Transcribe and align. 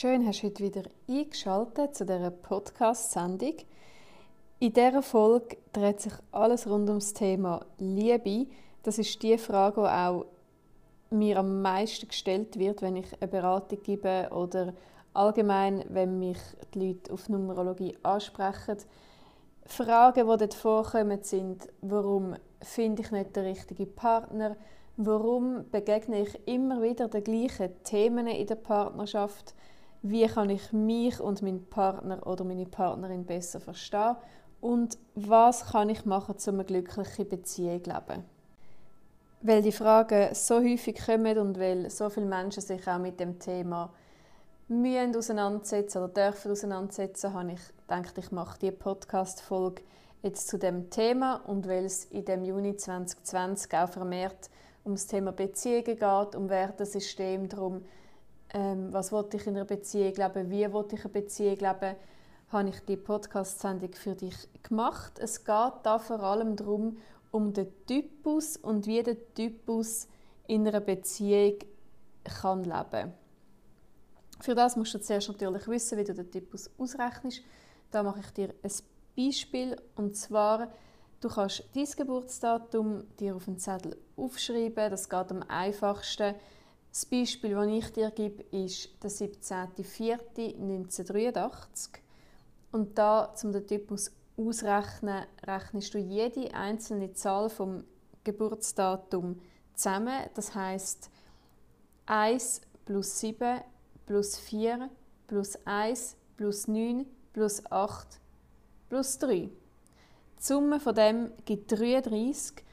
Schön, 0.00 0.26
hast 0.26 0.42
du 0.42 0.46
heute 0.46 0.64
wieder 0.64 0.82
eingeschaltet 1.10 1.94
zu 1.94 2.06
dieser 2.06 2.30
Podcast-Sendung. 2.30 3.52
In 4.58 4.72
dieser 4.72 5.02
Folge 5.02 5.58
dreht 5.74 6.00
sich 6.00 6.14
alles 6.32 6.66
rund 6.66 6.88
ums 6.88 7.12
Thema 7.12 7.66
Liebe. 7.76 8.46
Das 8.82 8.96
ist 8.96 9.22
die 9.22 9.36
Frage, 9.36 9.82
die 9.82 9.88
auch 9.88 10.24
mir 11.10 11.36
am 11.36 11.60
meisten 11.60 12.08
gestellt 12.08 12.58
wird, 12.58 12.80
wenn 12.80 12.96
ich 12.96 13.12
eine 13.20 13.30
Beratung 13.30 13.82
gebe 13.82 14.30
oder 14.30 14.72
allgemein, 15.12 15.84
wenn 15.90 16.18
mich 16.18 16.38
die 16.72 16.86
Leute 16.86 17.12
auf 17.12 17.28
Numerologie 17.28 17.98
ansprechen. 18.02 18.78
Fragen, 19.66 20.26
die 20.26 20.36
dort 20.38 20.54
vorkommen, 20.54 21.22
sind, 21.22 21.68
warum 21.82 22.36
finde 22.62 23.02
ich 23.02 23.10
nicht 23.10 23.36
den 23.36 23.44
richtigen 23.44 23.94
Partner? 23.94 24.56
Warum 24.96 25.68
begegne 25.70 26.22
ich 26.22 26.48
immer 26.48 26.80
wieder 26.80 27.08
den 27.08 27.22
gleichen 27.22 27.82
Themen 27.84 28.28
in 28.28 28.46
der 28.46 28.54
Partnerschaft? 28.54 29.54
Wie 30.02 30.26
kann 30.26 30.50
ich 30.50 30.72
mich 30.72 31.20
und 31.20 31.42
meinen 31.42 31.66
Partner 31.66 32.26
oder 32.26 32.44
meine 32.44 32.66
Partnerin 32.66 33.26
besser 33.26 33.60
verstehen? 33.60 34.16
Und 34.60 34.98
was 35.14 35.66
kann 35.66 35.88
ich 35.90 36.04
machen, 36.04 36.36
um 36.46 36.54
eine 36.54 36.64
glückliche 36.64 37.24
Beziehung 37.24 37.84
zu 37.84 37.90
leben? 37.90 38.24
Weil 39.42 39.62
die 39.62 39.72
Fragen 39.72 40.34
so 40.34 40.56
häufig 40.56 41.00
kommen 41.04 41.38
und 41.38 41.58
weil 41.58 41.88
so 41.90 42.10
viele 42.10 42.26
Menschen 42.26 42.62
sich 42.62 42.86
auch 42.88 42.98
mit 42.98 43.20
dem 43.20 43.38
Thema 43.38 43.90
müssen 44.68 45.16
auseinandersetzen 45.16 45.98
oder 45.98 46.08
dürfen 46.12 46.52
auseinandersetzen, 46.52 47.34
habe 47.34 47.52
ich 47.52 47.60
gedacht, 47.88 48.16
ich 48.18 48.30
mache 48.30 48.58
diese 48.58 48.72
Podcast-Folge 48.72 49.82
jetzt 50.22 50.48
zu 50.48 50.58
dem 50.58 50.90
Thema 50.90 51.36
und 51.46 51.66
weil 51.66 51.86
es 51.86 52.04
in 52.04 52.24
dem 52.24 52.44
Juni 52.44 52.76
2020 52.76 53.72
auch 53.74 53.88
vermehrt 53.88 54.50
um 54.84 54.92
das 54.92 55.06
Thema 55.06 55.32
Beziehungen 55.32 55.84
geht, 55.84 56.36
um 56.36 56.48
Wertesystem, 56.48 57.48
darum, 57.48 57.82
ähm, 58.52 58.92
was 58.92 59.12
wollte 59.12 59.36
ich 59.36 59.46
in 59.46 59.56
einer 59.56 59.64
Beziehung 59.64 60.14
leben, 60.14 60.50
wie 60.50 60.72
wollte 60.72 60.96
ich 60.96 61.04
eine 61.04 61.12
Beziehung 61.12 61.58
leben, 61.58 61.96
habe 62.48 62.68
ich 62.68 62.80
die 62.80 62.96
Podcast-Sendung 62.96 63.92
für 63.92 64.14
dich 64.14 64.36
gemacht. 64.62 65.18
Es 65.18 65.44
geht 65.44 65.72
da 65.82 65.98
vor 65.98 66.20
allem 66.20 66.56
darum, 66.56 66.98
um 67.30 67.52
den 67.52 67.68
Typus 67.86 68.56
und 68.56 68.86
wie 68.86 69.02
der 69.02 69.16
Typus 69.34 70.08
in 70.48 70.66
einer 70.66 70.80
Beziehung 70.80 71.58
kann 72.24 72.64
leben 72.64 73.12
Für 74.40 74.54
das 74.54 74.76
musst 74.76 74.94
du 74.94 75.00
zuerst 75.00 75.28
natürlich 75.28 75.68
wissen, 75.68 75.98
wie 75.98 76.04
du 76.04 76.14
den 76.14 76.30
Typus 76.30 76.70
ausrechnest. 76.76 77.42
Da 77.92 78.02
mache 78.02 78.20
ich 78.20 78.30
dir 78.32 78.54
ein 78.62 78.72
Beispiel 79.16 79.76
und 79.94 80.16
zwar 80.16 80.68
Du 81.20 81.28
kannst 81.28 81.64
dein 81.74 81.84
Geburtsdatum 81.84 83.04
dir 83.18 83.36
auf 83.36 83.46
einen 83.46 83.58
Zettel 83.58 83.94
aufschreiben. 84.16 84.90
Das 84.90 85.06
geht 85.06 85.30
am 85.30 85.42
einfachsten. 85.48 86.34
Das 86.90 87.06
Beispiel, 87.06 87.52
das 87.52 87.66
ich 87.68 87.90
dir 87.92 88.10
gebe, 88.10 88.42
ist 88.50 88.90
der 89.02 89.10
17.04.1983. 89.10 92.00
Und 92.72 92.98
da, 92.98 93.32
um 93.42 93.52
den 93.52 93.66
Typus 93.66 94.12
auszurechnen, 94.36 95.24
rechnest 95.44 95.94
du 95.94 95.98
jede 95.98 96.52
einzelne 96.52 97.12
Zahl 97.12 97.48
vom 97.48 97.84
Geburtsdatum 98.24 99.40
zusammen. 99.74 100.28
Das 100.34 100.54
heißt 100.54 101.10
1 102.06 102.60
plus 102.84 103.20
7 103.20 103.60
plus 104.06 104.36
4 104.36 104.90
plus 105.28 105.58
1 105.64 106.16
plus 106.36 106.66
9 106.66 107.06
plus 107.32 107.64
8 107.70 108.20
plus 108.88 109.18
3. 109.18 109.36
Die 109.36 109.52
Summe 110.38 110.80
von 110.80 110.94
dem 110.94 111.30
gibt 111.44 111.70
33 111.70 112.64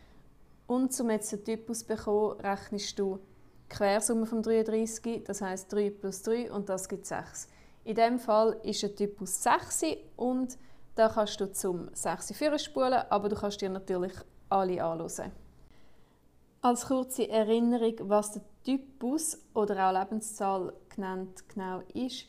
und 0.65 0.99
um 0.99 1.11
jetzt 1.11 1.31
den 1.31 1.43
Typus 1.43 1.79
zu 1.79 1.85
bekommen, 1.85 2.39
rechnest 2.39 2.97
du 2.97 3.19
Quersumme 3.69 4.25
von 4.25 4.41
33, 4.41 5.23
das 5.23 5.41
heißt 5.41 5.71
3 5.71 5.89
plus 5.91 6.23
3 6.23 6.51
und 6.51 6.69
das 6.69 6.87
gibt 6.87 7.05
6. 7.05 7.49
In 7.83 7.95
diesem 7.95 8.19
Fall 8.19 8.59
ist 8.63 8.83
der 8.83 8.95
Typus 8.95 9.43
6 9.43 9.83
und 10.15 10.57
da 10.95 11.09
kannst 11.09 11.39
du 11.39 11.51
zum 11.51 11.89
6 11.93 12.33
spulen, 12.63 13.03
aber 13.09 13.29
du 13.29 13.35
kannst 13.35 13.61
dir 13.61 13.69
natürlich 13.69 14.13
alle 14.49 14.83
anschauen. 14.83 15.31
Als 16.61 16.87
kurze 16.87 17.29
Erinnerung, 17.29 17.95
was 18.09 18.31
der 18.33 18.41
Typus 18.63 19.37
oder 19.53 19.87
auch 19.87 19.93
Lebenszahl 19.97 20.73
genannt 20.89 21.43
genau 21.47 21.81
ist. 21.93 22.25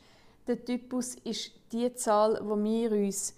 Der 0.46 0.64
Typus 0.64 1.14
ist 1.24 1.50
die 1.72 1.92
Zahl, 1.94 2.38
wo 2.42 2.56
wir 2.56 2.92
uns 2.92 3.34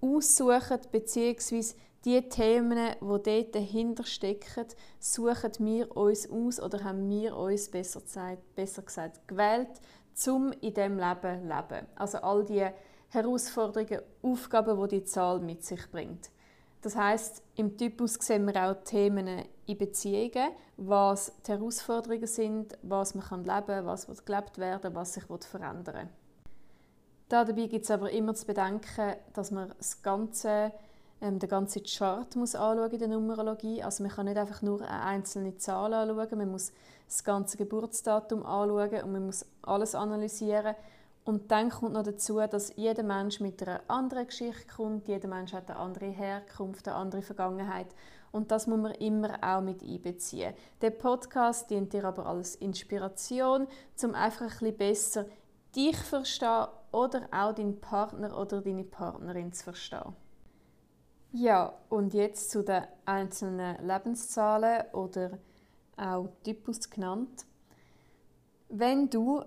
aussuchen, 0.00 0.80
beziehungsweise 0.90 1.74
die 2.06 2.22
Themen, 2.28 2.94
die 3.00 3.22
dort 3.22 3.54
dahinter 3.54 4.04
stecken, 4.04 4.66
suchen 5.00 5.52
wir 5.58 5.96
uns 5.96 6.30
aus 6.30 6.60
oder 6.60 6.84
haben 6.84 7.10
wir 7.10 7.36
uns 7.36 7.68
besser 7.68 8.00
gesagt, 8.00 8.54
besser 8.54 8.82
gesagt 8.82 9.26
gewählt, 9.26 9.80
um 10.28 10.52
in 10.52 10.72
diesem 10.72 10.98
Leben 10.98 11.40
zu 11.40 11.48
leben. 11.48 11.86
Also 11.96 12.18
all 12.18 12.44
die 12.44 12.66
Herausforderungen, 13.08 14.00
Aufgaben, 14.22 14.80
die 14.82 15.00
die 15.00 15.04
Zahl 15.04 15.40
mit 15.40 15.64
sich 15.64 15.90
bringt. 15.90 16.30
Das 16.80 16.94
heißt, 16.94 17.42
im 17.56 17.76
Typus 17.76 18.14
sehen 18.14 18.46
wir 18.46 18.62
auch 18.62 18.84
Themen 18.84 19.44
in 19.66 19.78
Beziehungen, 19.78 20.52
was 20.76 21.32
die 21.44 21.50
Herausforderungen 21.50 22.28
sind, 22.28 22.78
was 22.82 23.16
man 23.16 23.42
leben 23.42 23.66
kann, 23.66 23.86
was 23.86 24.24
gelebt 24.24 24.58
werden 24.58 24.94
was 24.94 25.14
sich 25.14 25.24
verändern 25.24 25.94
will. 25.94 26.08
Dabei 27.28 27.66
gibt 27.66 27.84
es 27.84 27.90
aber 27.90 28.12
immer 28.12 28.34
zu 28.34 28.46
bedenken, 28.46 29.16
dass 29.32 29.50
man 29.50 29.72
das 29.76 30.00
ganze, 30.00 30.72
ähm, 31.20 31.38
den 31.38 31.48
ganzen 31.48 31.82
Chart 31.84 32.34
muss 32.36 32.54
anschauen 32.54 32.90
in 32.90 32.98
der 32.98 33.08
Numerologie. 33.08 33.82
Also 33.82 34.02
man 34.02 34.12
kann 34.12 34.26
nicht 34.26 34.36
einfach 34.36 34.62
nur 34.62 34.80
eine 34.80 35.02
einzelne 35.02 35.56
Zahl 35.56 35.92
anschauen, 35.94 36.38
man 36.38 36.50
muss 36.50 36.72
das 37.06 37.24
ganze 37.24 37.56
Geburtsdatum 37.56 38.44
anschauen 38.44 39.02
und 39.02 39.12
man 39.12 39.26
muss 39.26 39.46
alles 39.62 39.94
analysieren. 39.94 40.74
Und 41.24 41.50
dann 41.50 41.70
kommt 41.70 41.94
noch 41.94 42.04
dazu, 42.04 42.38
dass 42.38 42.76
jeder 42.76 43.02
Mensch 43.02 43.40
mit 43.40 43.60
einer 43.60 43.80
anderen 43.88 44.26
Geschichte 44.26 44.66
kommt, 44.76 45.08
jeder 45.08 45.28
Mensch 45.28 45.52
hat 45.52 45.68
eine 45.68 45.78
andere 45.80 46.06
Herkunft, 46.06 46.86
eine 46.86 46.96
andere 46.96 47.22
Vergangenheit 47.22 47.88
und 48.36 48.50
das 48.50 48.66
muss 48.66 48.78
man 48.78 48.92
immer 48.92 49.38
auch 49.42 49.62
mit 49.62 49.82
einbeziehen. 49.82 50.54
Der 50.82 50.90
Podcast 50.90 51.70
dient 51.70 51.92
dir 51.92 52.04
aber 52.04 52.26
als 52.26 52.54
Inspiration, 52.56 53.66
um 54.02 54.14
einfach 54.14 54.42
ein 54.42 54.76
bisschen 54.76 54.76
besser 54.76 55.26
dich 55.74 55.96
verstehen 55.96 56.66
oder 56.92 57.22
auch 57.30 57.54
deinen 57.54 57.80
Partner 57.80 58.38
oder 58.38 58.60
deine 58.60 58.84
Partnerin 58.84 59.52
zu 59.52 59.64
verstehen. 59.64 60.14
Ja, 61.38 61.74
und 61.90 62.14
jetzt 62.14 62.50
zu 62.50 62.64
den 62.64 62.84
einzelnen 63.04 63.86
Lebenszahlen 63.86 64.84
oder 64.94 65.38
auch 65.98 66.30
Typus 66.42 66.88
genannt. 66.88 67.44
Wenn 68.70 69.10
du 69.10 69.42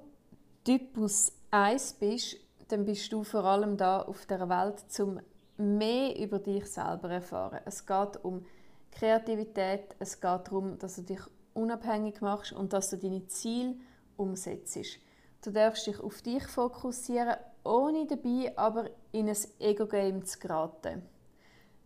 Typus 0.64 1.34
1 1.50 1.94
bist, 1.94 2.38
dann 2.68 2.86
bist 2.86 3.12
du 3.12 3.24
vor 3.24 3.44
allem 3.44 3.76
da 3.76 4.04
auf 4.04 4.28
der 4.28 4.48
Welt, 4.48 4.84
um 5.00 5.20
mehr 5.58 6.16
über 6.20 6.38
dich 6.38 6.68
selber 6.68 7.10
erfahren. 7.10 7.62
Es 7.66 7.84
geht 7.88 8.24
um 8.24 8.46
Kreativität, 8.92 9.96
es 9.98 10.22
geht 10.22 10.46
darum, 10.46 10.78
dass 10.78 10.98
du 10.98 11.02
dich 11.02 11.22
unabhängig 11.56 12.22
machst 12.22 12.54
und 12.54 12.72
dass 12.72 12.92
du 12.92 12.98
deine 12.98 13.26
Ziele 13.26 13.78
umsetzt. 14.16 15.00
Du 15.44 15.50
darfst 15.50 15.88
dich 15.88 16.00
auf 16.00 16.22
dich 16.22 16.46
fokussieren, 16.46 17.38
ohne 17.64 18.06
dabei 18.06 18.56
aber 18.56 18.92
in 19.12 19.28
ein 19.28 19.38
Ego-Game 19.58 20.24
zu 20.24 20.38
geraten. 20.38 21.02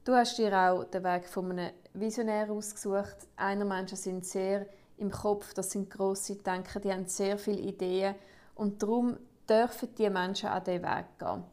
Du 0.05 0.13
hast 0.13 0.37
dir 0.37 0.53
auch 0.53 0.83
den 0.83 1.01
Weg 1.05 1.29
von 1.29 1.51
einem 1.51 1.71
Visionär 1.93 2.51
ausgesucht. 2.51 3.15
Einer 3.37 3.63
Menschen 3.63 3.95
sind 3.95 4.25
sehr 4.25 4.65
im 4.97 5.09
Kopf, 5.09 5.53
das 5.53 5.71
sind 5.71 5.89
grosse 5.89 6.35
Denker, 6.35 6.81
die 6.81 6.91
haben 6.91 7.07
sehr 7.07 7.37
viele 7.37 7.61
Ideen 7.61 8.13
und 8.55 8.83
darum 8.83 9.15
dürfen 9.49 9.95
die 9.95 10.09
Menschen 10.09 10.49
auch 10.49 10.59
diesen 10.59 10.83
Weg 10.83 11.05
gehen. 11.17 11.43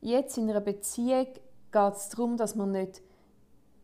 Jetzt 0.00 0.36
in 0.38 0.50
einer 0.50 0.60
Beziehung 0.60 1.28
geht 1.70 1.94
es 1.94 2.08
darum, 2.08 2.36
dass 2.36 2.56
man 2.56 2.72
nicht 2.72 3.00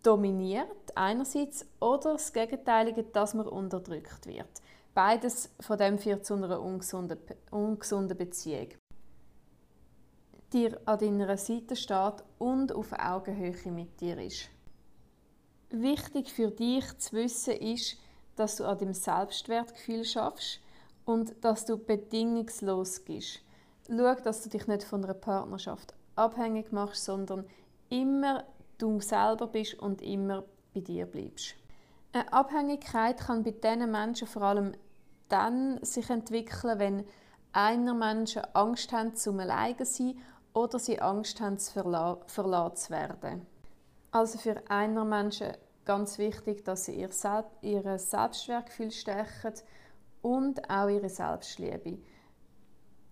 dominiert 0.03 0.67
einerseits 0.97 1.65
oder 1.79 2.15
das 2.15 2.33
Gegenteilige, 2.33 3.05
dass 3.05 3.33
man 3.33 3.47
unterdrückt 3.47 4.27
wird. 4.27 4.61
Beides 4.93 5.51
von 5.61 5.79
dem 5.79 5.99
führt 5.99 6.27
zu 6.27 6.34
einer 6.34 6.61
ungesunden, 6.61 7.19
ungesunden 7.53 8.19
Beziehung. 8.19 8.71
Dir 10.53 10.81
an 10.84 10.98
deiner 10.98 11.37
Seite 11.37 11.75
steht 11.77 12.25
und 12.39 12.72
auf 12.72 12.93
Augenhöhe 12.93 13.72
mit 13.72 14.01
dir 14.01 14.19
ist. 14.19 14.48
Wichtig 15.71 16.33
für 16.33 16.51
dich 16.51 16.97
zu 16.98 17.16
wissen 17.16 17.54
ist, 17.54 17.97
dass 18.37 18.57
du 18.57 18.65
an 18.65 18.78
dem 18.78 18.93
Selbstwertgefühl 18.93 20.04
schaffst 20.04 20.60
und 21.04 21.34
dass 21.43 21.65
du 21.65 21.77
bedingungslos 21.77 23.01
bist. 23.01 23.41
Schau, 23.89 24.15
dass 24.15 24.43
du 24.43 24.51
dich 24.51 24.66
nicht 24.66 24.84
von 24.84 25.03
einer 25.03 25.15
Partnerschaft 25.15 25.95
abhängig 26.15 26.72
machst, 26.72 27.04
sondern 27.04 27.47
immer 27.89 28.45
du 28.78 29.01
selber 29.01 29.47
bist 29.47 29.75
und 29.75 30.03
immer 30.03 30.45
bei 30.75 30.81
dir 30.81 31.07
bleibst. 31.07 31.54
Eine 32.13 32.33
Abhängigkeit 32.33 33.19
kann 33.19 33.43
bei 33.43 33.51
diesen 33.51 33.91
Menschen 33.91 34.27
vor 34.27 34.43
allem 34.43 34.72
dann 35.28 35.83
sich 35.84 36.09
entwickeln, 36.09 36.78
wenn 36.78 37.07
einer 37.53 37.95
Menschen 37.95 38.43
Angst 38.54 38.93
haben, 38.93 39.15
zum 39.16 39.41
alleine 39.41 39.84
sein 39.84 40.19
oder 40.57 40.79
sie 40.79 40.99
Angst 41.03 41.39
haben, 41.43 41.59
verlassen 41.59 42.77
zu 42.77 42.91
werden. 42.91 43.47
Also 44.11 44.39
für 44.39 44.63
einer 44.71 45.05
Menschen 45.05 45.53
ganz 45.85 46.17
wichtig, 46.17 46.65
dass 46.65 46.87
sie 46.87 46.95
ihr, 46.95 47.13
Sel 47.13 47.45
ihr 47.61 47.99
Selbstwertgefühl 47.99 48.91
stärken 48.91 49.53
und 50.23 50.71
auch 50.71 50.89
ihre 50.89 51.11
Selbstliebe. 51.11 51.99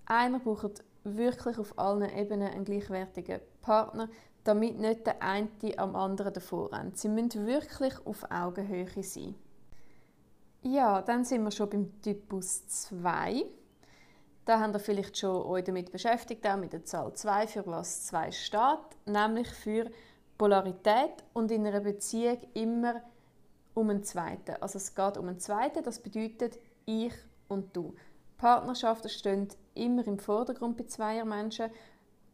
Einer 0.06 0.38
braucht 0.38 0.84
wirklich 1.04 1.58
auf 1.58 1.78
allen 1.78 2.08
Ebenen 2.16 2.48
einen 2.48 2.64
gleichwertigen 2.64 3.40
Partner, 3.60 4.08
damit 4.44 4.78
nicht 4.78 5.06
der 5.06 5.22
eine 5.22 5.48
am 5.76 5.94
anderen 5.96 6.32
davor 6.32 6.72
rennt. 6.72 6.96
Sie 6.96 7.10
müssen 7.10 7.46
wirklich 7.46 7.94
auf 8.06 8.24
Augenhöhe 8.30 9.02
sein. 9.02 9.34
Ja, 10.62 11.02
dann 11.02 11.26
sind 11.26 11.44
wir 11.44 11.50
schon 11.50 11.68
beim 11.68 12.00
Typus 12.00 12.66
2. 12.68 13.44
Da 14.44 14.60
habt 14.60 14.74
ihr 14.74 14.80
vielleicht 14.80 15.16
schon 15.16 15.42
euch 15.46 15.64
damit 15.64 15.90
beschäftigt, 15.90 16.46
auch 16.46 16.56
mit 16.56 16.72
der 16.74 16.84
Zahl 16.84 17.14
2, 17.14 17.46
für 17.46 17.66
was 17.66 18.06
2 18.06 18.30
steht, 18.30 19.06
nämlich 19.06 19.48
für 19.48 19.90
Polarität 20.36 21.24
und 21.32 21.50
in 21.50 21.66
einer 21.66 21.80
Beziehung 21.80 22.38
immer 22.52 23.00
um 23.72 23.88
einen 23.88 24.04
Zweiten. 24.04 24.56
Also 24.60 24.76
es 24.76 24.94
geht 24.94 25.16
um 25.16 25.28
einen 25.28 25.40
Zweiten, 25.40 25.82
das 25.82 26.00
bedeutet 26.00 26.58
ich 26.84 27.14
und 27.48 27.74
du. 27.74 27.94
Partnerschaften 28.36 29.08
stehen 29.08 29.48
immer 29.74 30.06
im 30.06 30.18
Vordergrund 30.18 30.76
bei 30.76 30.84
zweier 30.84 31.24
Menschen 31.24 31.70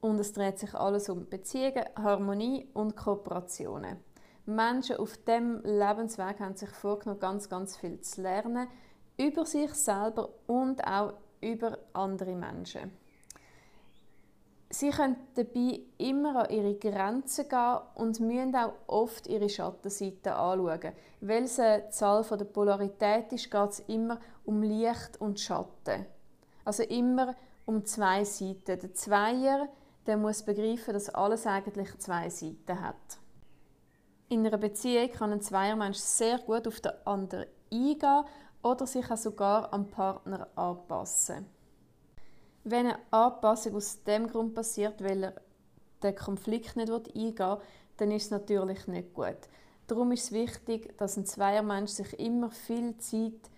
und 0.00 0.18
es 0.18 0.32
dreht 0.32 0.58
sich 0.58 0.74
alles 0.74 1.08
um 1.08 1.28
Beziehungen, 1.28 1.84
Harmonie 1.96 2.68
und 2.74 2.96
Kooperationen. 2.96 3.98
Menschen 4.46 4.96
auf 4.96 5.16
dem 5.18 5.62
Lebensweg 5.62 6.40
haben 6.40 6.56
sich 6.56 6.70
vorgenommen, 6.70 7.20
ganz, 7.20 7.48
ganz 7.48 7.76
viel 7.76 8.00
zu 8.00 8.22
lernen 8.22 8.66
über 9.16 9.44
sich 9.44 9.72
selber 9.74 10.30
und 10.46 10.82
auch 10.84 11.12
über 11.40 11.78
andere 11.92 12.34
Menschen. 12.34 12.92
Sie 14.72 14.90
können 14.90 15.16
dabei 15.34 15.80
immer 15.98 16.44
an 16.44 16.50
ihre 16.50 16.74
Grenzen 16.76 17.48
gehen 17.48 17.78
und 17.96 18.20
müssen 18.20 18.54
auch 18.54 18.74
oft 18.86 19.26
ihre 19.26 19.48
Schattenseiten 19.48 20.32
anschauen. 20.32 20.92
Weil 21.20 21.44
es 21.44 21.58
eine 21.58 21.90
Zahl 21.90 22.24
der 22.24 22.44
Polarität 22.44 23.32
ist, 23.32 23.50
geht 23.50 23.70
es 23.70 23.80
immer 23.80 24.20
um 24.44 24.62
Licht 24.62 25.20
und 25.20 25.40
Schatten. 25.40 26.06
Also 26.64 26.84
immer 26.84 27.34
um 27.66 27.84
zwei 27.84 28.24
Seiten. 28.24 28.78
Der 28.78 28.94
Zweier 28.94 29.68
der 30.06 30.16
muss 30.16 30.42
begreifen, 30.42 30.94
dass 30.94 31.08
alles 31.10 31.46
eigentlich 31.46 31.96
zwei 31.98 32.28
Seiten 32.30 32.80
hat. 32.80 33.18
In 34.28 34.46
einer 34.46 34.58
Beziehung 34.58 35.10
kann 35.10 35.32
ein 35.32 35.40
Zweiermensch 35.40 35.98
sehr 35.98 36.38
gut 36.38 36.66
auf 36.66 36.80
den 36.80 36.92
anderen 37.04 37.46
eingehen 37.72 38.24
oder 38.62 38.86
sich 38.86 39.10
auch 39.10 39.16
sogar 39.16 39.72
am 39.72 39.88
Partner 39.88 40.48
anpassen. 40.54 41.46
Wenn 42.64 42.86
eine 42.86 42.98
Anpassung 43.10 43.76
aus 43.76 44.02
dem 44.04 44.28
Grund 44.28 44.54
passiert, 44.54 45.02
weil 45.02 45.24
er 45.24 45.34
den 46.02 46.14
Konflikt 46.14 46.76
nicht 46.76 46.90
eingehen 46.90 47.38
will, 47.38 47.58
dann 47.96 48.10
ist 48.10 48.24
es 48.24 48.30
natürlich 48.30 48.86
nicht 48.86 49.14
gut. 49.14 49.36
Darum 49.86 50.12
ist 50.12 50.24
es 50.24 50.32
wichtig, 50.32 50.96
dass 50.98 51.16
ein 51.16 51.26
Zweiermensch 51.26 51.90
sich 51.90 52.18
immer 52.18 52.50
viel 52.50 52.96
Zeit 52.98 53.50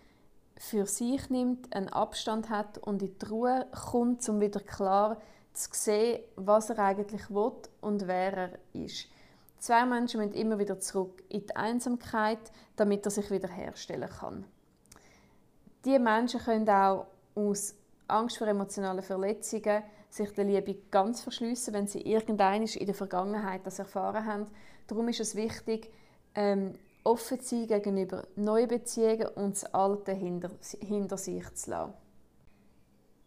für 0.56 0.86
sich 0.86 1.28
nimmt, 1.30 1.74
einen 1.74 1.88
Abstand 1.88 2.48
hat 2.48 2.78
und 2.78 3.02
in 3.02 3.18
die 3.18 3.26
Ruhe 3.26 3.66
kommt, 3.90 4.26
um 4.28 4.40
wieder 4.40 4.60
klar 4.60 5.20
zu 5.52 5.68
sehen, 5.72 6.22
was 6.36 6.70
er 6.70 6.78
eigentlich 6.78 7.28
will 7.30 7.52
und 7.80 8.06
wer 8.06 8.32
er 8.32 8.58
ist. 8.72 9.08
Zwei 9.58 9.84
Menschen 9.84 10.20
müssen 10.20 10.34
immer 10.34 10.58
wieder 10.58 10.80
zurück 10.80 11.22
in 11.28 11.46
die 11.46 11.54
Einsamkeit, 11.54 12.50
damit 12.76 13.04
er 13.04 13.10
sich 13.10 13.30
wieder 13.30 13.48
herstellen 13.48 14.08
kann. 14.08 14.44
Diese 15.84 15.98
Menschen 15.98 16.40
können 16.40 16.68
auch 16.68 17.06
aus 17.34 17.74
Angst 18.08 18.38
vor 18.38 18.46
emotionalen 18.46 19.02
Verletzungen 19.02 19.82
sich 20.08 20.30
der 20.32 20.44
Liebe 20.44 20.76
ganz 20.90 21.22
verschliessen, 21.22 21.72
wenn 21.74 21.86
sie 21.86 22.02
irgendein 22.02 22.62
in 22.62 22.86
der 22.86 22.94
Vergangenheit 22.94 23.66
das 23.66 23.78
erfahren 23.78 24.26
haben. 24.26 24.46
Darum 24.86 25.08
ist 25.08 25.20
es 25.20 25.34
wichtig, 25.34 25.90
ähm, 26.34 26.74
offen 27.02 27.40
zu 27.40 27.56
sein 27.56 27.66
gegenüber 27.66 28.26
neuen 28.36 28.68
Beziehungen 28.68 29.28
und 29.34 29.54
das 29.54 29.64
Alte 29.74 30.12
hinter, 30.12 30.50
hinter 30.80 31.16
sich 31.16 31.52
zu 31.54 31.70
lassen. 31.70 31.94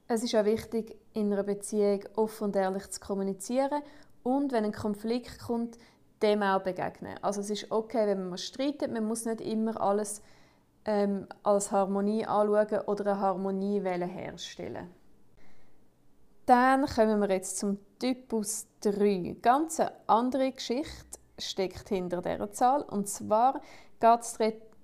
Es 0.07 0.23
ist 0.23 0.35
auch 0.35 0.45
wichtig, 0.45 0.95
in 1.13 1.33
einer 1.33 1.43
Beziehung 1.43 2.01
offen 2.15 2.45
und 2.45 2.55
ehrlich 2.55 2.87
zu 2.91 2.99
kommunizieren 2.99 3.81
und 4.21 4.51
wenn 4.51 4.63
ein 4.63 4.71
Konflikt 4.71 5.39
kommt, 5.39 5.79
dem 6.21 6.43
auch 6.43 6.61
begegnen. 6.61 7.17
Also 7.23 7.41
es 7.41 7.49
ist 7.49 7.71
okay, 7.71 8.05
wenn 8.05 8.29
man 8.29 8.37
streitet, 8.37 8.91
man 8.91 9.05
muss 9.05 9.25
nicht 9.25 9.41
immer 9.41 9.81
alles 9.81 10.21
ähm, 10.85 11.27
als 11.43 11.71
Harmonie 11.71 12.25
anschauen 12.25 12.81
oder 12.87 13.11
eine 13.11 13.19
Harmonie 13.19 13.81
herstellen. 13.81 14.89
Dann 16.45 16.85
kommen 16.85 17.19
wir 17.21 17.29
jetzt 17.29 17.57
zum 17.57 17.79
Typus 17.99 18.67
3. 18.81 19.37
Ganz 19.41 19.79
eine 19.79 19.93
andere 20.05 20.51
Geschichte 20.51 21.19
steckt 21.39 21.89
hinter 21.89 22.21
dieser 22.21 22.51
Zahl. 22.51 22.83
Und 22.83 23.09
zwar 23.09 23.61
geht 23.99 24.21
es 24.21 24.37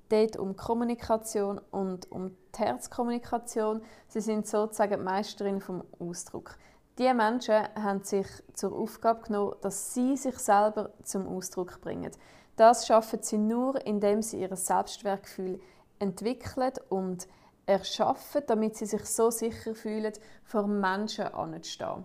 dort 0.09 0.37
um 0.37 0.55
Kommunikation 0.55 1.59
und 1.69 2.11
um 2.11 2.35
die 2.55 2.59
Herzkommunikation. 2.59 3.81
Sie 4.07 4.21
sind 4.21 4.47
sozusagen 4.47 4.97
die 4.97 5.03
Meisterin 5.03 5.61
vom 5.61 5.83
Ausdruck. 5.99 6.57
Diese 6.97 7.13
Menschen 7.13 7.63
haben 7.75 8.03
sich 8.03 8.27
zur 8.53 8.73
Aufgabe 8.73 9.21
genommen, 9.21 9.55
dass 9.61 9.93
sie 9.93 10.17
sich 10.17 10.37
selber 10.37 10.91
zum 11.03 11.27
Ausdruck 11.27 11.79
bringen. 11.81 12.11
Das 12.55 12.85
schaffen 12.85 13.19
sie 13.21 13.37
nur, 13.37 13.85
indem 13.85 14.21
sie 14.21 14.41
ihr 14.41 14.55
Selbstwertgefühl 14.55 15.59
entwickeln 16.01 16.73
und 16.89 17.27
erschaffen, 17.65 18.41
damit 18.47 18.75
sie 18.75 18.85
sich 18.85 19.05
so 19.05 19.29
sicher 19.31 19.75
fühlen, 19.75 20.13
vor 20.43 20.67
Menschen 20.67 21.25
anzustehen. 21.27 22.03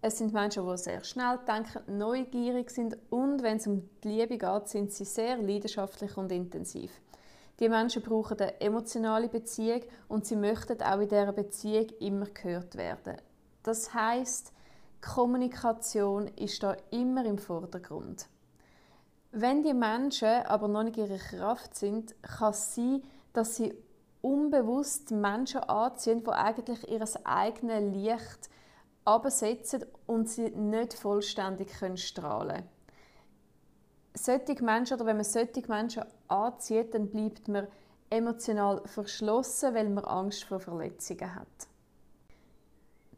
Es 0.00 0.18
sind 0.18 0.32
Menschen, 0.32 0.66
die 0.66 0.76
sehr 0.76 1.02
schnell 1.02 1.38
denken, 1.46 1.98
neugierig 1.98 2.70
sind 2.70 2.96
und 3.10 3.42
wenn 3.42 3.56
es 3.56 3.66
um 3.66 3.88
die 4.02 4.08
Liebe 4.08 4.38
geht, 4.38 4.68
sind 4.68 4.92
sie 4.92 5.04
sehr 5.04 5.38
leidenschaftlich 5.38 6.16
und 6.16 6.30
intensiv. 6.30 6.90
Die 7.58 7.68
Menschen 7.68 8.02
brauchen 8.02 8.38
eine 8.38 8.60
emotionale 8.60 9.28
Beziehung 9.28 9.80
und 10.08 10.26
sie 10.26 10.36
möchten 10.36 10.82
auch 10.82 11.00
in 11.00 11.08
dieser 11.08 11.32
Beziehung 11.32 11.88
immer 12.00 12.26
gehört 12.26 12.76
werden. 12.76 13.16
Das 13.62 13.94
heißt, 13.94 14.52
Kommunikation 15.00 16.28
ist 16.36 16.62
da 16.62 16.76
immer 16.90 17.24
im 17.24 17.38
Vordergrund. 17.38 18.26
Wenn 19.30 19.62
die 19.62 19.74
Menschen 19.74 20.28
aber 20.46 20.68
noch 20.68 20.82
nicht 20.82 20.96
in 20.96 21.18
Kraft 21.18 21.74
sind, 21.74 22.14
kann 22.22 22.50
es 22.50 22.74
sein, 22.74 23.02
dass 23.34 23.56
sie 23.56 23.74
unbewusst 24.22 25.10
Menschen 25.10 25.60
anziehen, 25.60 26.24
die 26.24 26.30
eigentlich 26.30 26.90
ihr 26.90 27.04
eigenes 27.24 27.94
Licht 27.94 28.48
absetzen 29.04 29.84
und 30.06 30.30
sie 30.30 30.48
nicht 30.50 30.94
vollständig 30.94 31.68
können 31.78 31.98
strahlen 31.98 32.64
können. 34.14 34.64
Menschen, 34.64 34.94
oder 34.94 35.06
wenn 35.06 35.16
man 35.16 35.24
solche 35.24 35.62
Menschen 35.68 36.04
anzieht, 36.28 36.94
dann 36.94 37.10
bleibt 37.10 37.48
man 37.48 37.68
emotional 38.08 38.80
verschlossen, 38.86 39.74
weil 39.74 39.90
man 39.90 40.04
Angst 40.04 40.44
vor 40.44 40.60
Verletzungen 40.60 41.34
hat. 41.34 41.68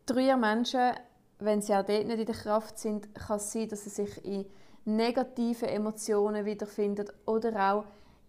Dreier 0.07 0.37
Menschen, 0.37 0.93
wenn 1.39 1.61
sie 1.61 1.75
auch 1.75 1.85
dort 1.85 2.07
nicht 2.07 2.19
in 2.19 2.27
der 2.27 2.35
Kraft 2.35 2.79
sind, 2.79 3.15
kann 3.15 3.37
es 3.37 3.53
sein, 3.53 3.69
dass 3.69 3.85
sie 3.85 3.91
sich 3.91 4.25
in 4.25 4.47
negativen 4.85 5.69
Emotionen 5.69 6.45
wiederfinden 6.45 7.11
oder 7.27 7.75
auch 7.75 7.85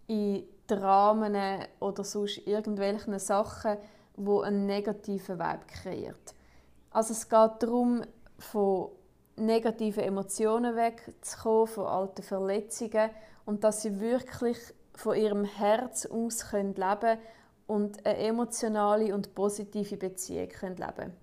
in 0.08 0.44
Dramen 0.68 1.66
oder 1.80 2.04
sonst 2.04 2.46
irgendwelchen 2.46 3.18
Sachen, 3.20 3.78
wo 4.16 4.42
einen 4.42 4.66
negativen 4.66 5.40
Vibe 5.40 5.66
kreiert. 5.68 6.36
Also 6.92 7.14
es 7.14 7.30
geht 7.30 7.52
darum, 7.60 8.04
von 8.40 8.90
negativen 9.36 10.04
Emotionen 10.04 10.76
wegzukommen, 10.76 11.68
von 11.68 11.86
alten 11.86 12.24
Verletzungen 12.24 13.10
und 13.46 13.64
dass 13.64 13.82
sie 13.82 14.00
wirklich 14.00 14.58
von 14.96 15.16
ihrem 15.16 15.46
Herz 15.46 16.06
aus 16.08 16.50
können 16.50 16.74
leben 16.74 17.20
und 17.68 18.06
eine 18.06 18.18
emotionale 18.18 19.14
und 19.14 19.36
positive 19.36 19.98
Beziehung 19.98 20.50
können 20.50 20.78
leben 20.78 21.14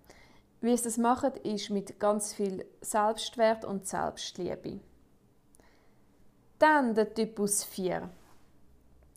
Wie 0.61 0.77
sie 0.77 0.85
das 0.85 0.99
machen, 0.99 1.33
ist 1.43 1.71
mit 1.71 1.99
ganz 1.99 2.33
viel 2.35 2.65
Selbstwert 2.81 3.65
und 3.65 3.87
Selbstliebe. 3.87 4.81
Dann 6.59 6.95
der 6.95 7.13
Typus 7.13 7.65
4. 7.65 8.09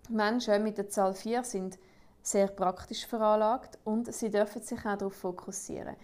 Menschen 0.09 0.63
mit 0.63 0.77
der 0.77 0.89
Zahl 0.89 1.13
4 1.13 1.43
sind 1.43 1.77
sehr 2.21 2.47
praktisch 2.47 3.05
veranlagt 3.05 3.77
und 3.83 4.13
sie 4.13 4.29
dürfen 4.29 4.61
sich 4.61 4.79
auch 4.79 4.97
darauf 4.97 5.15
fokussieren. 5.15 5.95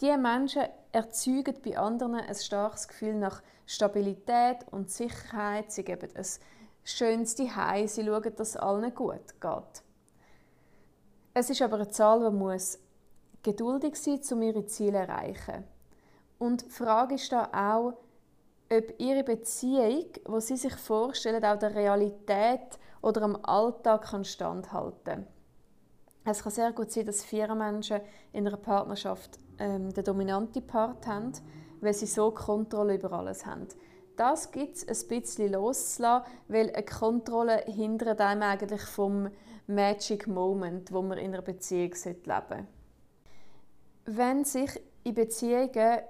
Diese 0.00 0.18
Menschen 0.18 0.64
erzeugen 0.92 1.54
bei 1.64 1.76
anderen 1.76 2.16
ein 2.16 2.34
starkes 2.34 2.88
Gefühl 2.88 3.14
nach 3.14 3.42
Stabilität 3.66 4.58
und 4.70 4.90
Sicherheit. 4.90 5.72
Sie 5.72 5.84
geben 5.84 6.10
ein 6.14 6.24
schönes 6.84 7.36
Zuhause, 7.36 7.88
sie 7.88 8.04
schauen, 8.04 8.34
dass 8.36 8.50
es 8.50 8.56
allen 8.56 8.94
gut 8.94 9.40
geht. 9.40 9.82
Es 11.34 11.50
ist 11.50 11.62
aber 11.62 11.76
eine 11.76 11.88
Zahl, 11.88 12.30
die 12.30 12.36
muss 12.36 12.78
geduldig 13.42 13.96
sein 13.96 14.18
muss, 14.18 14.32
um 14.32 14.42
ihre 14.42 14.66
Ziele 14.66 15.04
zu 15.04 15.10
erreichen. 15.10 15.64
Und 16.38 16.66
die 16.66 16.70
Frage 16.70 17.14
ist 17.14 17.32
da 17.32 17.48
auch, 17.52 17.94
ob 18.70 19.00
ihre 19.00 19.24
Beziehung, 19.24 20.06
wo 20.24 20.40
sie 20.40 20.56
sich 20.56 20.74
vorstellen, 20.74 21.44
auch 21.44 21.58
der 21.58 21.74
Realität 21.74 22.78
oder 23.02 23.22
am 23.22 23.36
Alltag 23.44 24.02
kann 24.10 24.24
standhalten. 24.24 25.26
Es 26.24 26.42
kann 26.42 26.52
sehr 26.52 26.72
gut 26.72 26.90
sein, 26.90 27.06
dass 27.06 27.24
vier 27.24 27.54
Menschen 27.54 28.00
in 28.32 28.46
einer 28.46 28.56
Partnerschaft 28.56 29.38
ähm, 29.58 29.92
den 29.92 30.04
dominanten 30.04 30.66
Part 30.66 31.06
haben, 31.06 31.32
weil 31.80 31.94
sie 31.94 32.06
so 32.06 32.30
Kontrolle 32.30 32.96
über 32.96 33.12
alles 33.12 33.46
haben. 33.46 33.68
Das 34.16 34.50
gibt 34.50 34.76
es 34.76 34.88
ein 34.88 35.08
bisschen 35.08 35.52
loszulassen, 35.52 36.26
weil 36.48 36.70
eine 36.70 36.84
Kontrolle 36.84 37.62
hindert 37.66 38.20
einem 38.20 38.42
eigentlich 38.42 38.82
vom 38.82 39.30
Magic 39.68 40.26
Moment, 40.26 40.92
wo 40.92 41.02
man 41.02 41.18
in 41.18 41.32
einer 41.32 41.42
Beziehung 41.42 41.92
leben 41.92 41.94
sollte. 41.94 42.66
Wenn 44.06 44.44
sich 44.44 44.70
in 45.04 45.14
Beziehungen, 45.14 46.00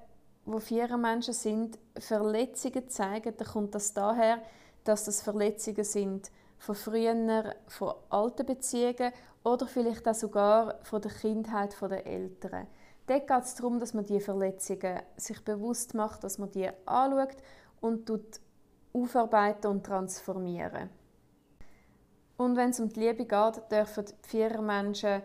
wo 0.47 0.59
vier 0.59 0.97
Menschen 0.97 1.35
sind, 1.35 1.79
Verletzungen 1.99 2.89
zeigen, 2.89 3.35
dann 3.37 3.49
kommt 3.49 3.75
das 3.75 3.93
daher, 3.93 4.41
dass 4.85 5.05
das 5.05 5.21
Verletzungen 5.21 5.85
sind 5.85 6.31
von 6.59 6.75
früher, 6.75 7.55
von 7.67 7.95
alten 8.11 8.47
Beziehungen 8.47 9.13
oder 9.45 9.67
vielleicht 9.67 10.07
auch 10.09 10.15
sogar 10.15 10.79
von 10.83 11.01
der 11.01 11.11
Kindheit 11.11 11.77
der 11.81 12.07
Eltern. 12.07 12.67
Dort 13.07 13.27
geht 13.27 13.43
es 13.43 13.55
darum, 13.55 13.81
dass 13.81 13.95
man 13.95 14.05
die 14.05 14.21
Verletzungen 14.21 15.01
sich 15.17 15.43
bewusst 15.43 15.95
macht, 15.95 16.25
dass 16.25 16.39
man 16.39 16.51
die 16.51 16.69
anschaut 16.85 17.37
und 17.81 18.11
aufarbeiten 18.93 19.69
und 19.69 19.87
transformieren. 19.87 20.91
Und 22.37 22.57
wenn 22.57 22.71
es 22.71 22.81
um 22.81 22.89
die 22.89 23.01
Liebe 23.01 23.25
geht, 23.25 23.63
dürfen 23.71 24.05
die 24.05 24.29
vier 24.29 24.61
Menschen 24.61 25.23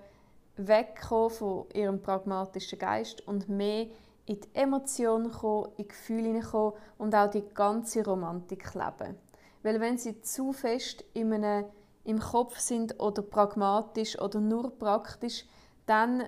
wegkommen 0.55 1.29
von 1.29 1.65
ihrem 1.73 2.01
pragmatischen 2.01 2.79
Geist 2.79 3.27
und 3.27 3.49
mehr 3.49 3.87
in 4.25 4.39
die 4.39 4.49
Emotionen 4.53 5.31
kommen, 5.31 5.71
in 5.71 5.83
die 5.83 5.87
Gefühle 5.87 6.27
hineinkommen 6.27 6.73
und 6.97 7.13
auch 7.13 7.29
die 7.29 7.43
ganze 7.53 8.05
Romantik 8.05 8.73
leben. 8.73 9.17
Weil 9.63 9.79
wenn 9.79 9.97
sie 9.97 10.21
zu 10.21 10.53
fest 10.53 11.03
in 11.13 11.33
einem, 11.33 11.65
im 12.03 12.19
Kopf 12.19 12.59
sind 12.59 12.99
oder 12.99 13.21
pragmatisch 13.21 14.19
oder 14.19 14.39
nur 14.39 14.77
praktisch, 14.77 15.45
dann 15.85 16.23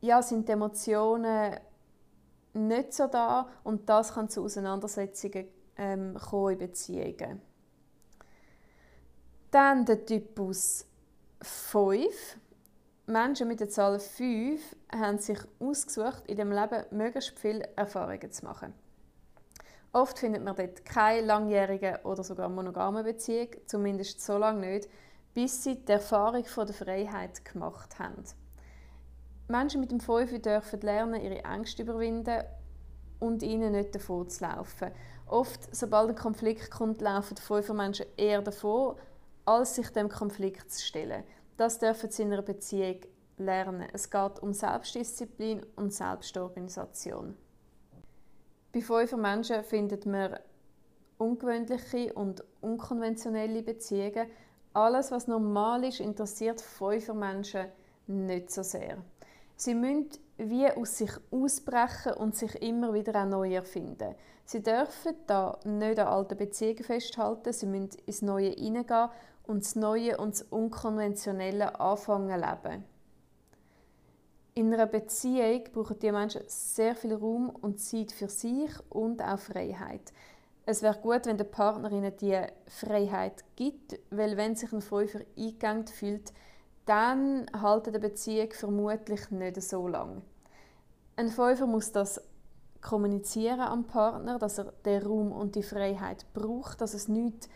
ja, 0.00 0.20
sind 0.20 0.48
die 0.48 0.52
Emotionen 0.52 1.56
nicht 2.54 2.92
so 2.92 3.06
da 3.06 3.48
und 3.62 3.88
das 3.88 4.14
kann 4.14 4.28
zu 4.28 4.42
Auseinandersetzungen 4.42 5.46
ähm, 5.76 6.16
kommen 6.18 6.52
in 6.52 6.58
Beziehungen. 6.58 7.40
Dann 9.50 9.84
der 9.84 10.04
Typus 10.04 10.86
5. 11.40 12.38
Menschen 13.06 13.48
mit 13.48 13.60
der 13.60 13.68
Zahl 13.68 13.98
5 13.98 14.60
haben 14.92 15.18
sich 15.18 15.38
ausgesucht, 15.60 16.24
in 16.26 16.36
dem 16.36 16.50
Leben 16.50 16.84
möglichst 16.90 17.38
viele 17.38 17.68
Erfahrungen 17.76 18.30
zu 18.30 18.44
machen. 18.44 18.74
Oft 19.92 20.18
findet 20.18 20.42
man 20.42 20.56
dort 20.56 20.84
keine 20.86 21.26
langjährige 21.26 22.00
oder 22.04 22.24
sogar 22.24 22.48
monogame 22.48 23.04
Beziehung, 23.04 23.48
zumindest 23.66 24.22
so 24.22 24.38
lange 24.38 24.66
nicht, 24.72 24.88
bis 25.34 25.62
sie 25.62 25.84
die 25.84 25.92
Erfahrung 25.92 26.44
von 26.44 26.66
der 26.66 26.74
Freiheit 26.74 27.44
gemacht 27.44 27.98
haben. 27.98 28.24
Menschen 29.48 29.80
mit 29.80 29.90
dem 29.90 30.00
5 30.00 30.40
dürfen 30.40 30.80
lernen, 30.80 31.20
ihre 31.20 31.44
Ängste 31.44 31.82
überwinden 31.82 32.42
und 33.20 33.42
ihnen 33.42 33.72
nicht 33.72 33.94
davon 33.94 34.30
zu 34.30 34.44
laufen. 34.44 34.92
Oft, 35.26 35.74
sobald 35.74 36.08
ein 36.08 36.16
Konflikt 36.16 36.70
kommt, 36.70 37.02
laufen 37.02 37.34
die 37.34 37.42
5 37.42 37.72
Menschen 37.74 38.06
eher 38.16 38.40
davon, 38.40 38.96
als 39.44 39.74
sich 39.74 39.90
dem 39.90 40.08
Konflikt 40.08 40.72
zu 40.72 40.82
stellen. 40.82 41.22
Das 41.58 41.78
dürfen 41.78 42.10
sie 42.10 42.22
in 42.22 42.32
einer 42.32 42.40
Beziehung 42.42 43.00
lernen. 43.36 43.88
Es 43.92 44.10
geht 44.10 44.38
um 44.40 44.54
Selbstdisziplin 44.54 45.66
und 45.76 45.92
Selbstorganisation. 45.92 47.36
Bei 48.72 48.80
fünf 48.80 49.12
Menschen 49.16 49.62
findet 49.64 50.06
man 50.06 50.38
ungewöhnliche 51.18 52.14
und 52.14 52.42
unkonventionelle 52.62 53.62
Beziehungen. 53.62 54.28
Alles, 54.72 55.10
was 55.10 55.28
normal 55.28 55.84
ist, 55.84 56.00
interessiert 56.00 56.62
fünf 56.62 57.12
Menschen 57.12 57.66
nicht 58.06 58.50
so 58.50 58.62
sehr. 58.62 58.96
Sie 59.56 59.74
müssen 59.74 60.08
wie 60.38 60.66
aus 60.70 60.96
sich 60.96 61.12
ausbrechen 61.30 62.14
und 62.14 62.34
sich 62.34 62.54
immer 62.62 62.94
wieder 62.94 63.22
auch 63.22 63.28
neu 63.28 63.54
erfinden. 63.54 64.14
Sie 64.46 64.62
dürfen 64.62 65.16
da 65.26 65.58
nicht 65.64 65.98
an 65.98 66.08
alten 66.08 66.38
Beziehungen 66.38 66.82
festhalten, 66.82 67.52
sie 67.52 67.66
müssen 67.66 67.90
ins 68.06 68.22
Neue 68.22 68.50
hineingehen 68.50 69.10
und 69.46 69.64
das 69.64 69.76
Neue 69.76 70.16
und 70.16 70.32
das 70.32 70.42
Unkonventionelle 70.42 71.78
anfangen 71.78 72.40
leben. 72.40 72.84
In 74.54 74.72
einer 74.72 74.86
Beziehung 74.86 75.64
brauchen 75.72 75.98
die 75.98 76.12
Menschen 76.12 76.42
sehr 76.46 76.94
viel 76.94 77.14
Raum 77.14 77.48
und 77.48 77.80
Zeit 77.80 78.12
für 78.12 78.28
sich 78.28 78.70
und 78.90 79.22
auch 79.22 79.38
Freiheit. 79.38 80.12
Es 80.66 80.82
wäre 80.82 80.98
gut, 81.00 81.24
wenn 81.24 81.38
der 81.38 81.44
Partner 81.44 81.90
ihnen 81.90 82.14
die 82.18 82.38
Freiheit 82.66 83.44
gibt, 83.56 83.98
weil 84.10 84.36
wenn 84.36 84.54
sich 84.54 84.70
ein 84.74 84.82
Fünfer 84.82 85.20
eingegangen 85.38 85.86
fühlt, 85.86 86.34
dann 86.84 87.46
halten 87.58 87.94
die 87.94 87.98
Beziehung 87.98 88.50
vermutlich 88.52 89.30
nicht 89.30 89.62
so 89.62 89.88
lange. 89.88 90.20
Ein 91.16 91.28
Fünfer 91.30 91.66
muss 91.66 91.90
das 91.90 92.20
kommunizieren 92.82 93.60
am 93.60 93.84
Partner, 93.84 94.38
dass 94.38 94.58
er 94.58 94.72
den 94.84 95.02
Raum 95.02 95.32
und 95.32 95.54
die 95.54 95.62
Freiheit 95.62 96.26
braucht, 96.34 96.82
dass 96.82 96.92
es 96.92 97.08
nicht 97.08 97.48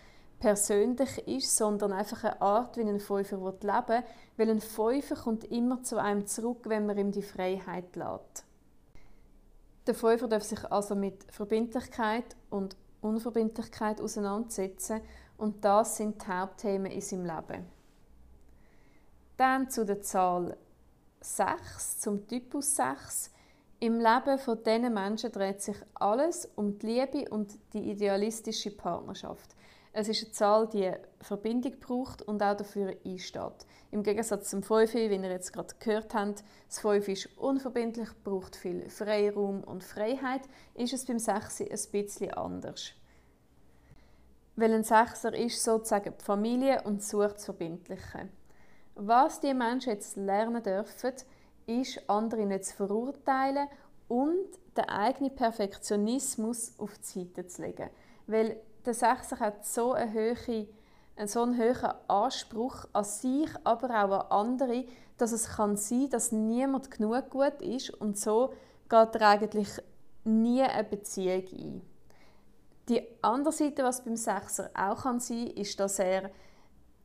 persönlich 0.47 1.27
ist, 1.27 1.57
sondern 1.57 1.93
einfach 1.93 2.23
eine 2.23 2.41
Art, 2.41 2.77
wie 2.77 2.83
ein 2.83 3.01
Fünfer 3.01 3.37
leben 3.37 3.89
will, 3.89 4.05
weil 4.37 4.51
ein 4.51 4.61
Fünfer 4.61 5.17
kommt 5.17 5.43
immer 5.51 5.83
zu 5.83 6.01
einem 6.01 6.25
zurück, 6.29 6.67
wenn 6.67 6.87
man 6.87 6.97
ihm 6.97 7.11
die 7.11 7.23
Freiheit 7.23 7.97
lässt. 7.97 8.45
Der 9.89 9.95
Fünfer 9.97 10.29
darf 10.29 10.45
sich 10.45 10.65
also 10.71 10.95
mit 10.95 11.25
Verbindlichkeit 11.33 12.37
und 12.49 12.77
Unverbindlichkeit 13.01 14.01
auseinandersetzen 14.01 15.01
und 15.37 15.65
das 15.65 15.97
sind 15.97 16.23
die 16.23 16.29
Hauptthemen 16.29 16.93
in 16.93 17.01
seinem 17.01 17.25
Leben. 17.25 17.67
Dann 19.37 19.69
zu 19.69 19.85
der 19.85 20.01
Zahl 20.01 20.57
6, 21.23 21.99
zum 21.99 22.29
Typus 22.29 22.77
6. 22.77 23.33
Im 23.81 23.99
Leben 23.99 24.39
von 24.39 24.63
diesen 24.63 24.95
Menschen 24.95 25.33
dreht 25.33 25.61
sich 25.61 25.77
alles 25.95 26.49
um 26.55 26.79
die 26.79 26.87
Liebe 26.87 27.29
und 27.31 27.59
die 27.73 27.91
idealistische 27.91 28.71
Partnerschaft. 28.71 29.57
Es 29.99 30.09
ist 30.09 30.25
eine 30.25 30.33
Zahl, 30.33 30.69
die 30.69 30.93
Verbindung 31.23 31.81
braucht 31.81 32.21
und 32.21 32.43
auch 32.43 32.55
dafür 32.55 32.95
einsteht. 33.03 33.67
Im 33.91 34.03
Gegensatz 34.03 34.51
zum 34.51 34.63
5, 34.63 34.93
wie 34.93 35.07
ihr 35.07 35.31
jetzt 35.31 35.55
gerade 35.55 35.75
gehört 35.79 36.13
habt, 36.13 36.45
das 36.69 36.81
5 36.81 37.09
ist 37.09 37.39
unverbindlich, 37.39 38.11
braucht 38.23 38.57
viel 38.57 38.91
Freiraum 38.91 39.65
und 39.65 39.83
Freiheit, 39.83 40.43
ist 40.75 40.93
es 40.93 41.07
beim 41.07 41.19
6 41.19 41.63
ein 41.63 41.93
bisschen 41.93 42.35
anders. 42.35 42.91
Weil 44.57 44.75
ein 44.75 44.85
Sechser 44.85 45.33
ist 45.33 45.65
sozusagen 45.65 46.13
die 46.21 46.25
Familie 46.25 46.83
und 46.83 47.03
sucht 47.03 47.37
das 47.37 47.47
Verbindliche. 47.47 48.29
Was 48.97 49.41
die 49.41 49.55
Menschen 49.55 49.95
jetzt 49.95 50.19
lernen 50.19 50.63
dürfen, 50.63 51.15
ist, 51.65 52.03
andere 52.07 52.45
nicht 52.45 52.67
zu 52.67 52.77
verurteilen 52.77 53.67
und 54.09 54.47
den 54.77 54.91
eigenen 54.91 55.35
Perfektionismus 55.35 56.75
auf 56.77 56.99
die 56.99 57.25
Seite 57.25 57.47
zu 57.47 57.63
legen. 57.63 57.89
Weil 58.27 58.61
der 58.87 58.95
Sechser 58.95 59.39
hat 59.41 59.67
so, 59.67 59.93
eine 59.93 60.13
hohe, 60.13 60.69
so 61.27 61.43
einen 61.43 61.59
hohen 61.59 61.93
Anspruch 62.09 62.87
an 62.93 63.05
sich, 63.05 63.51
aber 63.65 63.89
auch 63.91 64.31
an 64.31 64.49
andere, 64.49 64.85
dass 65.19 65.33
es 65.33 65.49
kann 65.49 65.77
sein 65.77 66.11
dass 66.11 66.33
niemand 66.33 66.91
genug 66.91 67.31
gut 67.31 67.61
ist 67.61 67.91
und 67.91 68.19
so 68.19 68.53
geht 68.89 69.15
er 69.15 69.23
eigentlich 69.23 69.69
nie 70.25 70.63
eine 70.63 70.85
Beziehung 70.85 71.45
ein. 71.53 71.83
Die 72.89 73.03
andere 73.23 73.53
Seite, 73.53 73.83
was 73.83 74.05
beim 74.05 74.17
Sechser 74.17 74.71
auch 74.75 75.03
kann 75.03 75.19
sein 75.19 75.49
ist, 75.49 75.81
dass 75.81 75.99
er 75.99 76.31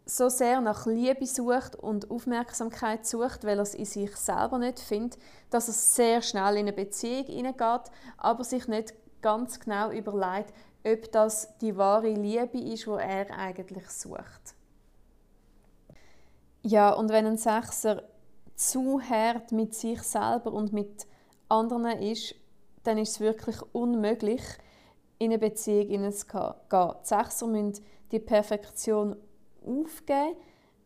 so 0.06 0.30
sehr 0.30 0.62
nach 0.62 0.86
Liebe 0.86 1.26
sucht 1.26 1.76
und 1.76 2.12
Aufmerksamkeit 2.12 3.06
sucht, 3.06 3.44
weil 3.44 3.58
er 3.58 3.64
es 3.64 3.76
in 3.76 3.86
sich 3.86 4.16
selber 4.16 4.58
nicht 4.58 4.80
findet, 4.80 5.20
dass 5.50 5.68
er 5.68 5.74
sehr 5.74 6.22
schnell 6.22 6.54
in 6.54 6.68
eine 6.68 6.74
Beziehung 6.74 7.26
hineingeht, 7.26 7.92
aber 8.18 8.44
sich 8.44 8.68
nicht 8.68 8.94
ganz 9.22 9.60
genau 9.60 9.92
überlegt, 9.92 10.54
ob 10.84 11.12
das 11.12 11.58
die 11.60 11.76
wahre 11.78 12.10
Liebe 12.10 12.60
ist, 12.60 12.88
wo 12.88 12.96
er 12.96 13.30
eigentlich 13.38 13.90
sucht. 13.90 14.56
Ja, 16.64 16.94
und 16.94 17.10
wenn 17.10 17.26
ein 17.26 17.38
Sechser 17.38 18.04
zu 18.56 19.02
hart 19.02 19.52
mit 19.52 19.74
sich 19.74 20.02
selber 20.04 20.54
und 20.54 20.74
mit 20.74 21.08
anderen 21.50 22.00
ist, 22.00 22.36
dann 22.84 22.98
ist 22.98 23.12
es 23.12 23.20
wirklich 23.20 23.58
unmöglich, 23.74 24.42
in 25.18 25.32
eine 25.32 25.40
Beziehung 25.40 25.88
hineinzugehen. 25.88 26.54
Die 26.72 27.08
Sechser 27.08 27.48
müssen 27.48 27.84
die 28.12 28.20
Perfektion 28.20 29.16
aufgeben. 29.66 30.36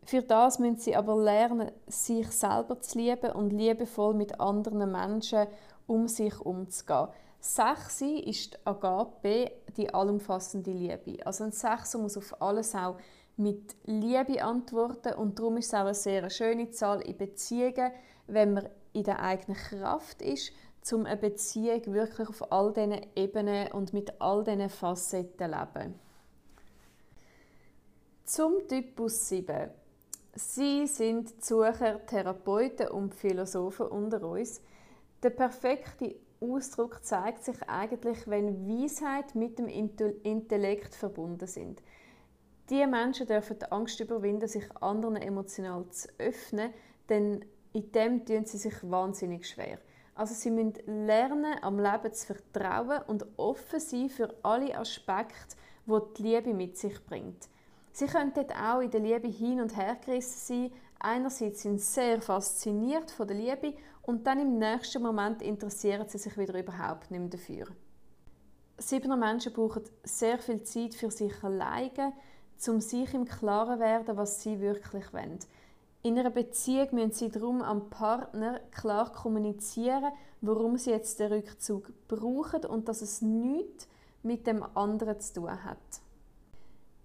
Für 0.03 0.21
das 0.21 0.59
müssen 0.59 0.77
sie 0.77 0.95
aber 0.95 1.15
lernen, 1.15 1.71
sich 1.87 2.29
selber 2.31 2.79
zu 2.79 2.97
lieben 2.97 3.31
und 3.31 3.51
liebevoll 3.51 4.13
mit 4.13 4.39
anderen 4.39 4.91
Menschen 4.91 5.47
um 5.87 6.07
sich 6.07 6.39
umzugehen. 6.39 7.07
Sechsi 7.45 8.21
ist 8.21 8.55
die 8.55 8.57
Agape, 8.65 9.51
die 9.77 9.93
allumfassende 9.93 10.71
Liebe. 10.71 11.23
Also 11.25 11.43
ein 11.43 11.51
Sechser 11.51 11.99
muss 11.99 12.17
auf 12.17 12.41
alles 12.41 12.73
auch 12.73 12.97
mit 13.37 13.75
Liebe 13.83 14.43
antworten 14.43 15.13
und 15.13 15.37
darum 15.37 15.57
ist 15.57 15.67
es 15.67 15.73
auch 15.75 15.81
eine 15.81 15.93
sehr 15.93 16.27
schöne 16.31 16.71
Zahl 16.71 17.01
in 17.01 17.15
Beziehungen, 17.15 17.91
wenn 18.25 18.53
man 18.53 18.69
in 18.93 19.03
der 19.03 19.21
eigenen 19.21 19.55
Kraft 19.57 20.23
ist, 20.23 20.53
um 20.91 21.05
eine 21.05 21.17
Beziehung 21.17 21.93
wirklich 21.93 22.27
auf 22.27 22.51
all 22.51 22.73
diesen 22.73 23.05
Ebenen 23.15 23.71
und 23.73 23.93
mit 23.93 24.19
all 24.19 24.43
diesen 24.43 24.69
Facetten 24.69 25.37
zu 25.37 25.57
leben. 25.57 25.99
Zum 28.23 28.67
Typus 28.67 29.29
7. 29.29 29.69
Sie 30.33 30.87
sind 30.87 31.45
Sucher, 31.45 32.03
Therapeuten 32.07 32.87
und 32.87 33.13
Philosophen 33.13 33.85
unter 33.85 34.23
uns. 34.23 34.61
Der 35.21 35.29
perfekte 35.29 36.24
Ausdruck 36.51 37.03
zeigt 37.03 37.43
sich 37.43 37.61
eigentlich, 37.67 38.27
wenn 38.27 38.67
Weisheit 38.67 39.35
mit 39.35 39.59
dem 39.59 39.67
Intellekt 39.67 40.95
verbunden 40.95 41.47
sind. 41.47 41.81
Diese 42.69 42.87
Menschen 42.87 43.27
dürfen 43.27 43.59
die 43.59 43.71
Angst 43.71 43.99
überwinden, 43.99 44.47
sich 44.47 44.65
anderen 44.81 45.17
emotional 45.17 45.87
zu 45.89 46.09
öffnen, 46.17 46.73
denn 47.09 47.45
in 47.73 47.91
dem 47.91 48.25
tun 48.25 48.45
sie 48.45 48.57
sich 48.57 48.75
wahnsinnig 48.89 49.47
schwer. 49.47 49.77
Also 50.15 50.33
sie 50.33 50.49
müssen 50.49 51.05
lernen, 51.05 51.57
am 51.61 51.77
Leben 51.77 52.13
zu 52.13 52.33
vertrauen 52.33 53.01
und 53.07 53.25
offen 53.37 53.79
sein 53.79 54.09
für 54.09 54.33
alle 54.43 54.77
Aspekte, 54.77 55.57
die 55.85 55.99
die 56.17 56.23
Liebe 56.23 56.53
mit 56.53 56.77
sich 56.77 57.05
bringt. 57.05 57.49
Sie 57.91 58.07
können 58.07 58.33
dort 58.33 58.51
auch 58.51 58.79
in 58.79 58.91
der 58.91 59.01
Liebe 59.01 59.27
hin 59.27 59.61
und 59.61 59.75
her 59.77 59.97
gerissen 60.03 60.71
sein. 60.71 60.71
Einerseits 60.99 61.61
sind 61.61 61.79
sie 61.79 61.85
sehr 61.85 62.21
fasziniert 62.21 63.11
von 63.11 63.27
der 63.27 63.37
Liebe 63.37 63.73
und 64.05 64.27
dann 64.27 64.39
im 64.39 64.59
nächsten 64.59 65.01
Moment 65.01 65.41
interessieren 65.41 66.07
sie 66.07 66.19
sich 66.19 66.37
wieder 66.37 66.59
überhaupt 66.59 67.09
nicht 67.09 67.19
mehr 67.19 67.29
dafür. 67.29 67.65
Siebener 68.77 69.17
Menschen 69.17 69.51
brauchen 69.51 69.83
sehr 70.03 70.37
viel 70.37 70.61
Zeit 70.63 70.93
für 70.93 71.09
sich 71.09 71.43
alleine, 71.43 72.13
um 72.67 72.81
sich 72.81 73.13
im 73.13 73.25
Klaren 73.25 73.75
zu 73.75 73.79
werden, 73.79 74.17
was 74.17 74.43
sie 74.43 74.59
wirklich 74.59 75.11
wollen. 75.11 75.39
In 76.03 76.19
einer 76.19 76.29
Beziehung 76.29 76.89
müssen 76.91 77.13
sie 77.13 77.29
darum 77.29 77.63
am 77.63 77.89
Partner 77.89 78.59
klar 78.71 79.11
kommunizieren, 79.11 80.11
warum 80.41 80.77
sie 80.77 80.91
jetzt 80.91 81.19
den 81.19 81.33
Rückzug 81.33 81.91
brauchen 82.07 82.65
und 82.65 82.87
dass 82.87 83.01
es 83.01 83.23
nichts 83.23 83.87
mit 84.21 84.45
dem 84.45 84.61
anderen 84.75 85.19
zu 85.19 85.33
tun 85.33 85.63
hat. 85.63 85.77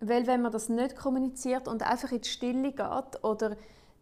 Weil 0.01 0.27
wenn 0.27 0.43
man 0.43 0.53
das 0.53 0.69
nicht 0.69 0.97
kommuniziert 0.97 1.67
und 1.67 1.83
einfach 1.83 2.13
in 2.13 2.21
die 2.21 2.29
Stille 2.29 2.73
geht 2.73 3.25
oder 3.25 3.57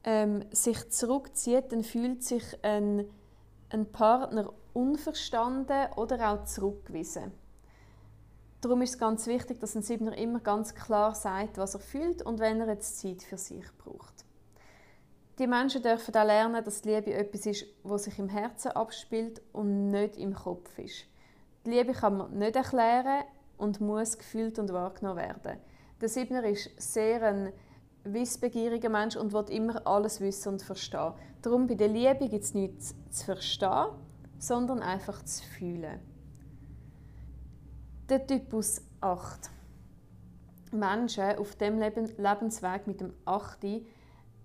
ähm, 0.04 0.44
sich 0.50 0.90
zurückzieht, 0.90 1.72
dann 1.72 1.82
fühlt 1.82 2.22
sich 2.22 2.44
ein, 2.62 3.08
ein 3.70 3.90
Partner 3.90 4.52
unverstanden 4.72 5.92
oder 5.96 6.32
auch 6.32 6.44
zurückgewiesen. 6.44 7.32
Darum 8.60 8.82
ist 8.82 8.90
es 8.90 8.98
ganz 8.98 9.26
wichtig, 9.26 9.60
dass 9.60 9.76
ein 9.76 9.82
Siebner 9.82 10.16
immer 10.16 10.40
ganz 10.40 10.74
klar 10.74 11.14
sagt, 11.14 11.58
was 11.58 11.74
er 11.74 11.80
fühlt 11.80 12.22
und 12.22 12.40
wenn 12.40 12.60
er 12.60 12.68
jetzt 12.68 13.00
Zeit 13.00 13.22
für 13.22 13.38
sich 13.38 13.64
braucht. 13.78 14.24
Die 15.38 15.46
Menschen 15.46 15.82
dürfen 15.82 16.16
auch 16.16 16.24
lernen, 16.24 16.64
dass 16.64 16.82
die 16.82 16.88
Liebe 16.88 17.14
etwas 17.14 17.46
ist, 17.46 17.66
was 17.84 18.04
sich 18.04 18.18
im 18.18 18.28
Herzen 18.28 18.72
abspielt 18.72 19.40
und 19.52 19.90
nicht 19.90 20.16
im 20.16 20.34
Kopf 20.34 20.76
ist. 20.80 21.04
Die 21.64 21.70
Liebe 21.70 21.92
kann 21.92 22.16
man 22.16 22.36
nicht 22.36 22.56
erklären 22.56 23.22
und 23.56 23.80
muss 23.80 24.18
gefühlt 24.18 24.58
und 24.58 24.72
wahrgenommen 24.72 25.18
werden. 25.18 25.60
Der 26.00 26.08
Siebner 26.08 26.42
ist 26.44 26.70
sehr 26.80 27.22
ein 27.22 27.52
wissbegieriger 28.04 28.88
Mensch 28.88 29.16
und 29.16 29.32
will 29.32 29.44
immer 29.50 29.86
alles 29.86 30.20
wissen 30.20 30.54
und 30.54 30.62
verstehen. 30.62 31.12
Darum 31.42 31.66
bei 31.66 31.74
der 31.74 31.88
Liebe 31.88 32.28
gibt 32.28 32.44
es 32.44 32.54
nichts 32.54 32.94
zu 33.10 33.24
verstehen, 33.24 33.88
sondern 34.38 34.80
einfach 34.80 35.22
zu 35.24 35.44
fühlen. 35.44 36.00
Der 38.08 38.26
Typus 38.26 38.80
8. 39.00 39.50
Menschen 40.72 41.38
auf 41.38 41.56
dem 41.56 41.78
Lebensweg 41.78 42.86
mit 42.86 43.00
dem 43.00 43.12
8 43.24 43.58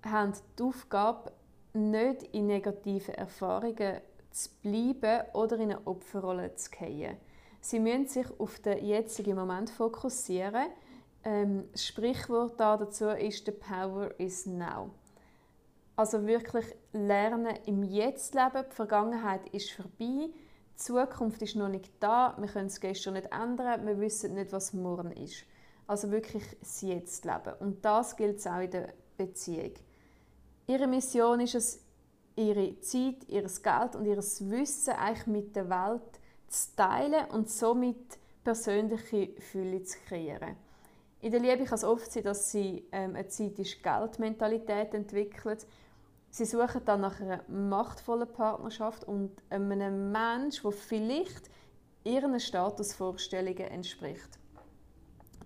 haben 0.06 0.34
die 0.58 0.64
Aufgabe, 0.64 1.32
nicht 1.74 2.24
in 2.34 2.48
negativen 2.48 3.16
Erfahrungen 3.16 4.02
zu 4.32 4.50
bleiben 4.62 5.26
oder 5.34 5.56
in 5.56 5.72
eine 5.72 5.88
Opferrolle 5.88 6.54
zu 6.56 6.70
fallen. 6.72 7.18
Sie 7.62 7.80
müssen 7.80 8.08
sich 8.08 8.28
auf 8.40 8.60
den 8.60 8.86
jetzigen 8.86 9.36
Moment 9.36 9.70
fokussieren. 9.70 10.68
Ähm, 11.24 11.70
das 11.72 11.86
Sprichwort 11.86 12.60
dazu 12.60 13.10
ist 13.10 13.46
«The 13.46 13.52
power 13.52 14.12
is 14.20 14.46
now». 14.46 14.92
Also 15.96 16.26
wirklich 16.26 16.66
lernen 16.92 17.56
im 17.66 17.84
Jetzt 17.84 18.34
leben. 18.34 18.66
Die 18.70 18.76
Vergangenheit 18.76 19.48
ist 19.50 19.72
vorbei. 19.72 20.30
Die 20.30 20.76
Zukunft 20.76 21.42
ist 21.44 21.56
noch 21.56 21.70
nicht 21.70 21.92
da. 22.00 22.36
Wir 22.40 22.48
können 22.48 22.68
es 22.68 22.80
gestern 22.80 23.14
nicht 23.14 23.32
ändern. 23.32 23.86
Wir 23.86 24.00
wissen 24.00 24.34
nicht, 24.34 24.52
was 24.52 24.74
morgen 24.74 25.12
ist. 25.12 25.46
Also 25.86 26.10
wirklich 26.10 26.44
das 26.60 26.82
Jetzt 26.82 27.26
leben. 27.26 27.54
Und 27.60 27.86
das 27.86 28.16
gilt 28.16 28.46
auch 28.48 28.60
in 28.60 28.72
der 28.72 28.94
Beziehung. 29.18 29.74
Ihre 30.66 30.88
Mission 30.88 31.42
ist 31.42 31.56
es, 31.56 31.86
ihre 32.36 32.80
Zeit, 32.80 33.28
ihr 33.28 33.44
Geld 33.44 33.96
und 33.96 34.06
ihr 34.06 34.18
Wissen 34.18 34.94
eigentlich 34.94 35.28
mit 35.28 35.56
der 35.56 35.70
Welt 35.70 36.20
zu 36.48 36.76
teilen 36.76 37.30
und 37.32 37.50
somit 37.50 38.18
persönliche 38.44 39.30
Fülle 39.40 39.84
zu 39.84 40.00
kreieren. 40.08 40.56
In 41.24 41.32
der 41.32 41.40
Liebe 41.40 41.64
kann 41.64 41.76
es 41.76 41.86
oft 41.86 42.12
sein, 42.12 42.24
dass 42.24 42.52
sie 42.52 42.86
ähm, 42.92 43.16
eine 43.16 43.26
Zeit-ist-Geld-Mentalität 43.30 44.94
entwickelt. 44.94 45.66
Sie 46.30 46.44
suchen 46.44 46.82
dann 46.84 47.00
nach 47.00 47.22
einer 47.22 47.40
machtvollen 47.48 48.28
Partnerschaft 48.28 49.06
und 49.06 49.32
einem 49.50 50.12
Menschen, 50.12 50.64
der 50.64 50.72
vielleicht 50.74 51.50
ihren 52.04 52.38
Statusvorstellungen 52.38 53.68
entspricht. 53.70 54.38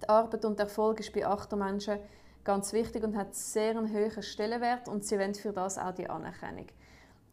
Die 0.01 0.09
Arbeit 0.09 0.45
und 0.45 0.59
Erfolg 0.59 0.99
ist 0.99 1.13
bei 1.13 1.27
Achtermenschen 1.27 1.99
ganz 2.43 2.73
wichtig 2.73 3.03
und 3.03 3.15
hat 3.15 3.35
sehr 3.35 3.77
einen 3.77 3.93
hohen 3.93 4.23
Stellenwert 4.23 4.87
und 4.87 5.05
sie 5.05 5.19
wollen 5.19 5.35
für 5.35 5.53
das 5.53 5.77
auch 5.77 5.93
die 5.93 6.09
Anerkennung. 6.09 6.65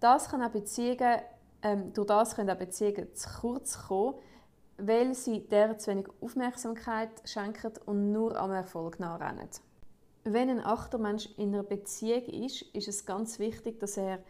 Das 0.01 0.29
kann 0.29 0.43
auch 0.43 0.51
Beziehungen, 0.51 1.21
ähm, 1.63 1.95
durch 1.95 2.09
das 2.09 2.37
können 2.37 2.51
auch 2.51 2.59
Beziehungen 2.59 3.15
zu 3.15 3.27
kurz 3.41 3.87
kommen, 3.89 4.17
weil 4.79 5.15
sie 5.15 5.41
der 5.41 5.79
zu 5.79 5.91
wenig 5.91 6.09
Aufmerksamkeit 6.21 7.11
schenken 7.25 7.73
und 7.87 8.13
nur 8.13 8.37
am 8.37 8.51
Erfolg 8.51 8.99
nachrennen. 9.01 9.49
Wenn 10.25 10.49
ein 10.51 10.65
Achtermensch 10.65 11.29
in 11.37 11.55
einer 11.55 11.63
Beziehung 11.63 12.25
ist, 12.25 12.63
ist 12.75 12.89
es 12.89 13.05
ganz 13.05 13.39
wichtig, 13.39 13.79
dass 13.79 13.97
er 13.97 14.21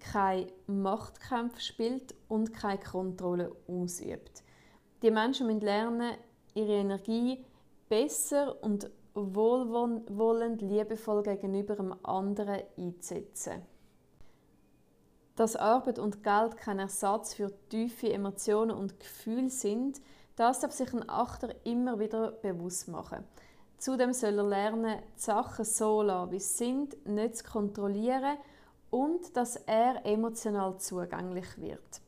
keine 0.00 0.48
Machtkämpfe 0.66 1.60
spielt 1.60 2.14
und 2.28 2.52
keine 2.52 2.80
Kontrolle 2.80 3.52
ausübt. 3.66 4.42
Die 5.02 5.10
Menschen 5.10 5.46
müssen 5.46 5.60
lernen, 5.60 6.14
ihre 6.54 6.72
Energie 6.72 7.44
besser 7.88 8.62
und 8.62 8.90
wohlwollend, 9.14 10.62
liebevoll 10.62 11.22
gegenüber 11.22 11.78
einem 11.78 11.94
anderen 12.02 12.62
einzusetzen. 12.76 13.62
Dass 15.40 15.56
Arbeit 15.56 15.98
und 15.98 16.22
Geld 16.22 16.58
kein 16.58 16.80
Ersatz 16.80 17.32
für 17.32 17.50
tiefe 17.70 18.12
Emotionen 18.12 18.76
und 18.76 19.00
Gefühle 19.00 19.48
sind, 19.48 19.98
das 20.36 20.60
darf 20.60 20.72
sich 20.72 20.92
ein 20.92 21.08
Achter 21.08 21.54
immer 21.64 21.98
wieder 21.98 22.32
bewusst 22.32 22.88
machen. 22.88 23.24
Zudem 23.78 24.12
soll 24.12 24.36
er 24.36 24.44
lernen, 24.44 25.00
die 25.16 25.18
Sachen 25.18 25.64
so 25.64 26.02
lassen, 26.02 26.32
wie 26.32 26.40
sie 26.40 26.56
sind, 26.56 27.06
nicht 27.06 27.38
zu 27.38 27.44
kontrollieren 27.44 28.36
und 28.90 29.34
dass 29.34 29.56
er 29.56 30.04
emotional 30.04 30.76
zugänglich 30.76 31.56
wird. 31.56 32.02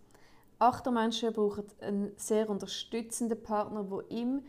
Achtermenschen 0.59 1.33
brauchen 1.33 1.65
einen 1.81 2.13
sehr 2.19 2.51
unterstützenden 2.51 3.43
Partner, 3.43 3.83
der 3.85 4.11
ihm 4.11 4.45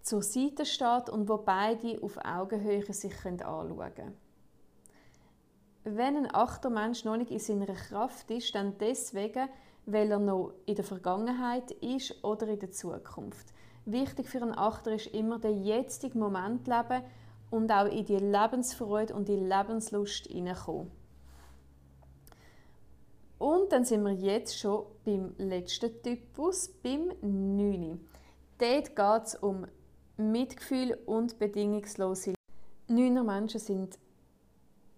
zur 0.00 0.22
Seite 0.22 0.64
steht 0.64 1.10
und 1.10 1.28
wo 1.28 1.36
beide 1.36 2.02
auf 2.02 2.16
Augenhöhe 2.24 2.90
sich 2.90 3.12
anschauen 3.26 3.76
können. 3.94 4.21
Wenn 5.84 6.16
ein 6.16 6.32
Achtermensch 6.34 7.04
noch 7.04 7.16
nicht 7.16 7.32
in 7.32 7.40
seiner 7.40 7.66
Kraft 7.66 8.30
ist, 8.30 8.54
dann 8.54 8.78
deswegen, 8.78 9.48
weil 9.84 10.12
er 10.12 10.20
noch 10.20 10.52
in 10.64 10.76
der 10.76 10.84
Vergangenheit 10.84 11.72
ist 11.72 12.22
oder 12.22 12.46
in 12.46 12.60
der 12.60 12.70
Zukunft. 12.70 13.52
Wichtig 13.84 14.28
für 14.28 14.40
einen 14.42 14.56
Achter 14.56 14.92
ist 14.92 15.08
immer 15.08 15.40
der 15.40 15.52
jetzige 15.52 16.16
Moment 16.16 16.68
leben 16.68 17.02
und 17.50 17.72
auch 17.72 17.86
in 17.86 18.04
die 18.04 18.16
Lebensfreude 18.16 19.12
und 19.12 19.26
die 19.26 19.36
Lebenslust 19.36 20.28
hineinkommen. 20.28 20.92
Und 23.38 23.72
dann 23.72 23.84
sind 23.84 24.04
wir 24.04 24.12
jetzt 24.12 24.56
schon 24.56 24.86
beim 25.04 25.34
letzten 25.36 26.00
Typus, 26.00 26.68
beim 26.68 27.12
9. 27.22 27.98
Dort 28.58 28.94
geht 28.94 29.26
es 29.26 29.34
um 29.34 29.66
Mitgefühl 30.16 30.96
und 31.06 31.40
bedingungslose 31.40 32.34
Neuner 32.86 33.24
Menschen 33.24 33.58
sind 33.58 33.98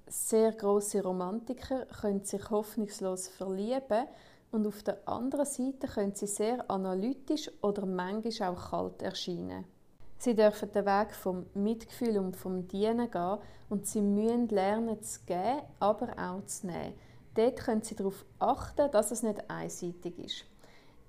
sehr 0.06 0.52
große 0.52 1.02
Romantiker, 1.02 1.86
können 1.86 2.24
sich 2.24 2.50
hoffnungslos 2.50 3.28
verlieben 3.28 4.06
und 4.52 4.66
auf 4.66 4.82
der 4.82 5.06
anderen 5.08 5.46
Seite 5.46 5.88
können 5.88 6.14
sie 6.14 6.26
sehr 6.26 6.70
analytisch 6.70 7.50
oder 7.62 7.86
manchmal 7.86 8.50
auch 8.50 8.70
kalt 8.70 9.02
erscheinen. 9.02 9.64
Sie 10.18 10.34
dürfen 10.34 10.72
den 10.72 10.86
Weg 10.86 11.14
vom 11.14 11.46
Mitgefühl 11.54 12.18
und 12.18 12.36
vom 12.36 12.66
Dienen 12.68 13.10
gehen 13.10 13.38
und 13.68 13.86
sie 13.86 14.00
müssen 14.00 14.48
lernen 14.48 15.02
zu 15.02 15.20
geben, 15.26 15.62
aber 15.80 16.12
auch 16.18 16.44
zu 16.46 16.66
nehmen. 16.66 16.94
Dort 17.34 17.56
können 17.58 17.82
sie 17.82 17.96
darauf 17.96 18.24
achten, 18.38 18.90
dass 18.90 19.10
es 19.10 19.22
nicht 19.22 19.50
einseitig 19.50 20.18
ist. 20.18 20.44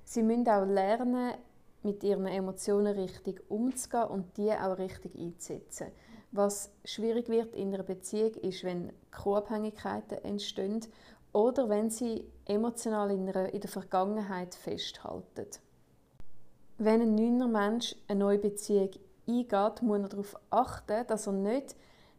Sie 0.03 0.23
müssen 0.23 0.49
auch 0.49 0.65
lernen, 0.65 1.33
mit 1.83 2.03
ihren 2.03 2.25
Emotionen 2.25 2.97
richtig 2.97 3.43
umzugehen 3.49 4.05
und 4.05 4.37
die 4.37 4.51
auch 4.51 4.77
richtig 4.77 5.15
einzusetzen. 5.15 5.91
Was 6.37 6.69
schwierig 6.83 7.29
wird 7.29 7.55
in 7.55 7.73
einer 7.73 7.83
Beziehung 7.83 8.33
ist, 8.33 8.65
wenn 8.65 8.91
Co-Abhängigkeiten 9.09 10.17
entstehen 10.25 10.81
oder 11.31 11.69
wenn 11.69 11.89
sie 11.89 12.29
emotional 12.43 13.09
in, 13.09 13.25
in 13.25 13.61
der 13.61 13.69
Vergangenheit 13.69 14.53
festhalten. 14.53 15.47
Wenn 16.77 17.01
ein 17.01 17.15
neuer 17.15 17.47
Mensch 17.47 17.95
eine 18.09 18.19
neue 18.19 18.39
Beziehung 18.39 18.89
eingeht, 19.25 19.81
muss 19.81 20.01
er 20.01 20.09
darauf 20.09 20.35
achten, 20.49 21.07
dass 21.07 21.25
er 21.27 21.31
nicht 21.31 21.73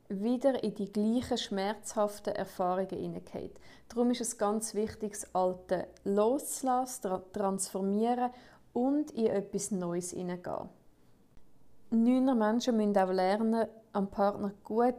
wieder 0.08 0.64
in 0.64 0.74
die 0.74 0.90
gleichen 0.90 1.36
schmerzhaften 1.36 2.34
Erfahrungen 2.34 2.88
hineingeht. 2.88 3.60
Darum 3.90 4.12
ist 4.12 4.22
es 4.22 4.38
ganz 4.38 4.74
wichtig, 4.74 5.12
das 5.12 5.34
Alte 5.34 5.88
loszulassen, 6.04 7.20
transformieren 7.34 8.30
und 8.72 9.10
in 9.10 9.26
etwas 9.26 9.72
Neues 9.72 10.12
hineingehen. 10.12 10.70
Neuner 11.90 12.34
Menschen 12.34 12.76
müssen 12.76 12.96
auch 12.96 13.12
lernen, 13.12 13.68
am 13.96 14.10
Partner 14.10 14.52
gut 14.62 14.94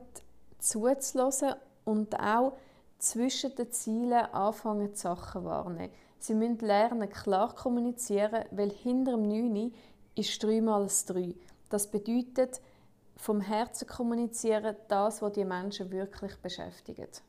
zuzulassen 0.60 1.54
und 1.86 2.20
auch 2.20 2.58
zwischen 2.98 3.56
den 3.56 3.72
Zielen 3.72 4.26
anfangen, 4.34 4.92
die 4.92 4.98
Sachen 4.98 5.46
wahrnehmen. 5.46 5.94
Sie 6.20 6.34
müssen 6.34 6.60
lernen, 6.60 7.10
klar 7.10 7.54
kommunizieren, 7.54 8.46
weil 8.52 8.72
hinter 8.72 9.12
dem 9.12 9.28
9 9.28 9.72
ist 10.16 10.44
3 10.44 10.62
mal 10.62 10.84
das 10.84 11.06
3. 11.06 11.36
Das 11.70 11.88
bedeutet, 11.88 12.60
vom 13.18 13.40
Herzen 13.40 13.88
kommunizieren, 13.88 14.76
das, 14.88 15.22
was 15.22 15.34
die 15.34 15.46
Menschen 15.46 15.92
wirklich 15.92 16.36
beschäftigt. 16.38 17.22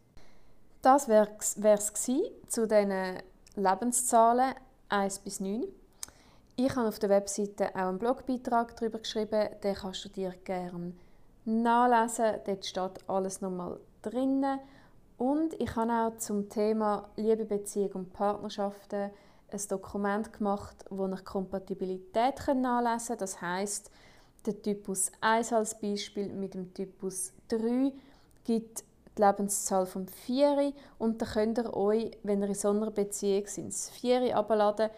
Das 0.81 1.09
wäre 1.09 1.29
es 1.39 1.93
zu 1.93 2.67
diesen 2.67 3.19
Lebenszahlen 3.57 4.55
1 4.89 5.19
bis 5.19 5.41
9. 5.41 5.65
Ich 6.57 6.75
habe 6.75 6.89
auf 6.89 6.99
der 6.99 7.11
Webseite 7.11 7.69
auch 7.75 7.89
einen 7.89 7.99
Blogbeitrag 7.99 8.75
darüber 8.77 8.99
geschrieben, 8.99 9.49
den 9.63 9.75
kannst 9.75 10.05
du 10.05 10.09
dir 10.09 10.33
gerne 10.45 10.93
nachlesen. 11.45 12.41
Dort 12.45 12.67
steht 12.67 13.09
alles 13.09 13.41
nochmal 13.41 13.79
drin. 14.03 14.45
Und 15.17 15.55
ich 15.61 15.75
habe 15.75 15.93
auch 15.93 16.19
zum 16.19 16.49
Thema 16.49 17.09
Liebe, 17.17 17.45
Beziehung 17.45 17.93
und 17.93 18.13
Partnerschaften 18.13 19.11
ein 19.51 19.61
Dokument 19.69 20.33
gemacht, 20.33 20.85
wo 20.91 21.07
ich 21.09 21.25
Kompatibilität 21.25 22.47
nachlesen 22.55 23.09
kann. 23.09 23.19
Das 23.19 23.41
heißt, 23.41 23.91
der 24.47 24.63
Typus 24.63 25.11
1 25.21 25.53
als 25.53 25.79
Beispiel 25.79 26.29
mit 26.29 26.55
dem 26.55 26.73
Typus 26.73 27.33
3 27.49 27.93
gibt 28.45 28.85
die 29.17 29.23
Lebenszahl 29.23 29.87
von 29.87 30.07
4 30.07 30.73
und 30.99 31.21
dann 31.21 31.29
könnt 31.29 31.59
ihr 31.59 31.75
euch, 31.75 32.13
wenn 32.23 32.43
ihr 32.43 32.49
in 32.49 32.55
so 32.55 32.71
einer 32.71 32.91
Beziehung 32.91 33.47
seid, 33.47 33.69
das 33.69 33.91
4 33.91 34.37
abladen 34.37 34.91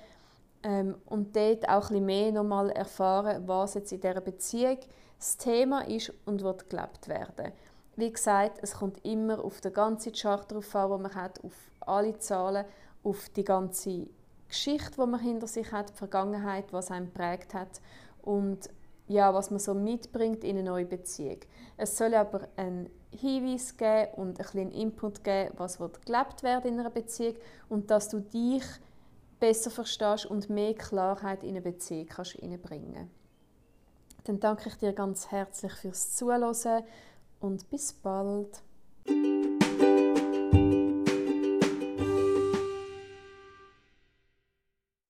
ähm, 0.62 0.96
und 1.06 1.34
dort 1.34 1.68
auch 1.68 1.74
ein 1.74 1.88
bisschen 1.88 2.06
mehr 2.06 2.32
nochmal 2.32 2.70
erfahren, 2.70 3.42
was 3.46 3.74
jetzt 3.74 3.92
in 3.92 4.00
dieser 4.00 4.20
Beziehung 4.20 4.78
das 5.20 5.36
Thema 5.36 5.86
ist 5.86 6.12
und 6.24 6.42
wird 6.42 6.70
gelebt 6.70 7.06
werden. 7.08 7.52
Wie 7.96 8.10
gesagt, 8.10 8.58
es 8.62 8.74
kommt 8.74 9.04
immer 9.04 9.44
auf 9.44 9.60
den 9.60 9.74
ganzen 9.74 10.12
Chart 10.12 10.50
drauf 10.50 10.74
an, 10.74 10.90
den 10.90 11.02
man 11.02 11.14
hat, 11.14 11.44
auf 11.44 11.52
alle 11.80 12.18
Zahlen, 12.18 12.64
auf 13.04 13.28
die 13.28 13.44
ganze 13.44 14.08
Geschichte, 14.48 14.92
die 14.96 15.06
man 15.06 15.20
hinter 15.20 15.46
sich 15.46 15.70
hat, 15.72 15.90
die 15.90 15.94
Vergangenheit, 15.94 16.72
was 16.72 16.90
einen 16.90 17.12
prägt 17.12 17.52
hat 17.52 17.80
und 18.22 18.70
ja, 19.08 19.34
was 19.34 19.50
man 19.50 19.60
so 19.60 19.74
mitbringt 19.74 20.42
in 20.42 20.56
eine 20.56 20.70
neue 20.70 20.86
Beziehung. 20.86 21.40
Es 21.76 21.98
soll 21.98 22.14
aber 22.14 22.48
einen 22.56 22.88
Hinweis 23.10 23.76
geben 23.76 24.12
und 24.16 24.28
ein 24.28 24.34
bisschen 24.44 24.70
Input 24.70 25.22
geben, 25.22 25.52
was 25.58 25.80
wird 25.80 26.06
gelebt 26.06 26.42
werden 26.42 26.72
in 26.72 26.80
einer 26.80 26.90
Beziehung 26.90 27.34
und 27.68 27.90
dass 27.90 28.08
du 28.08 28.20
dich 28.20 28.64
besser 29.38 29.70
verstehst 29.70 30.26
und 30.26 30.48
mehr 30.48 30.74
Klarheit 30.74 31.42
in 31.42 31.50
eine 31.50 31.60
Beziehung 31.60 32.06
kannst 32.06 32.40
reinbringen. 32.40 33.10
Dann 34.24 34.40
danke 34.40 34.68
ich 34.68 34.76
dir 34.76 34.92
ganz 34.92 35.30
herzlich 35.30 35.72
fürs 35.72 36.14
Zuhören 36.16 36.84
und 37.40 37.70
bis 37.70 37.92
bald. 37.92 38.62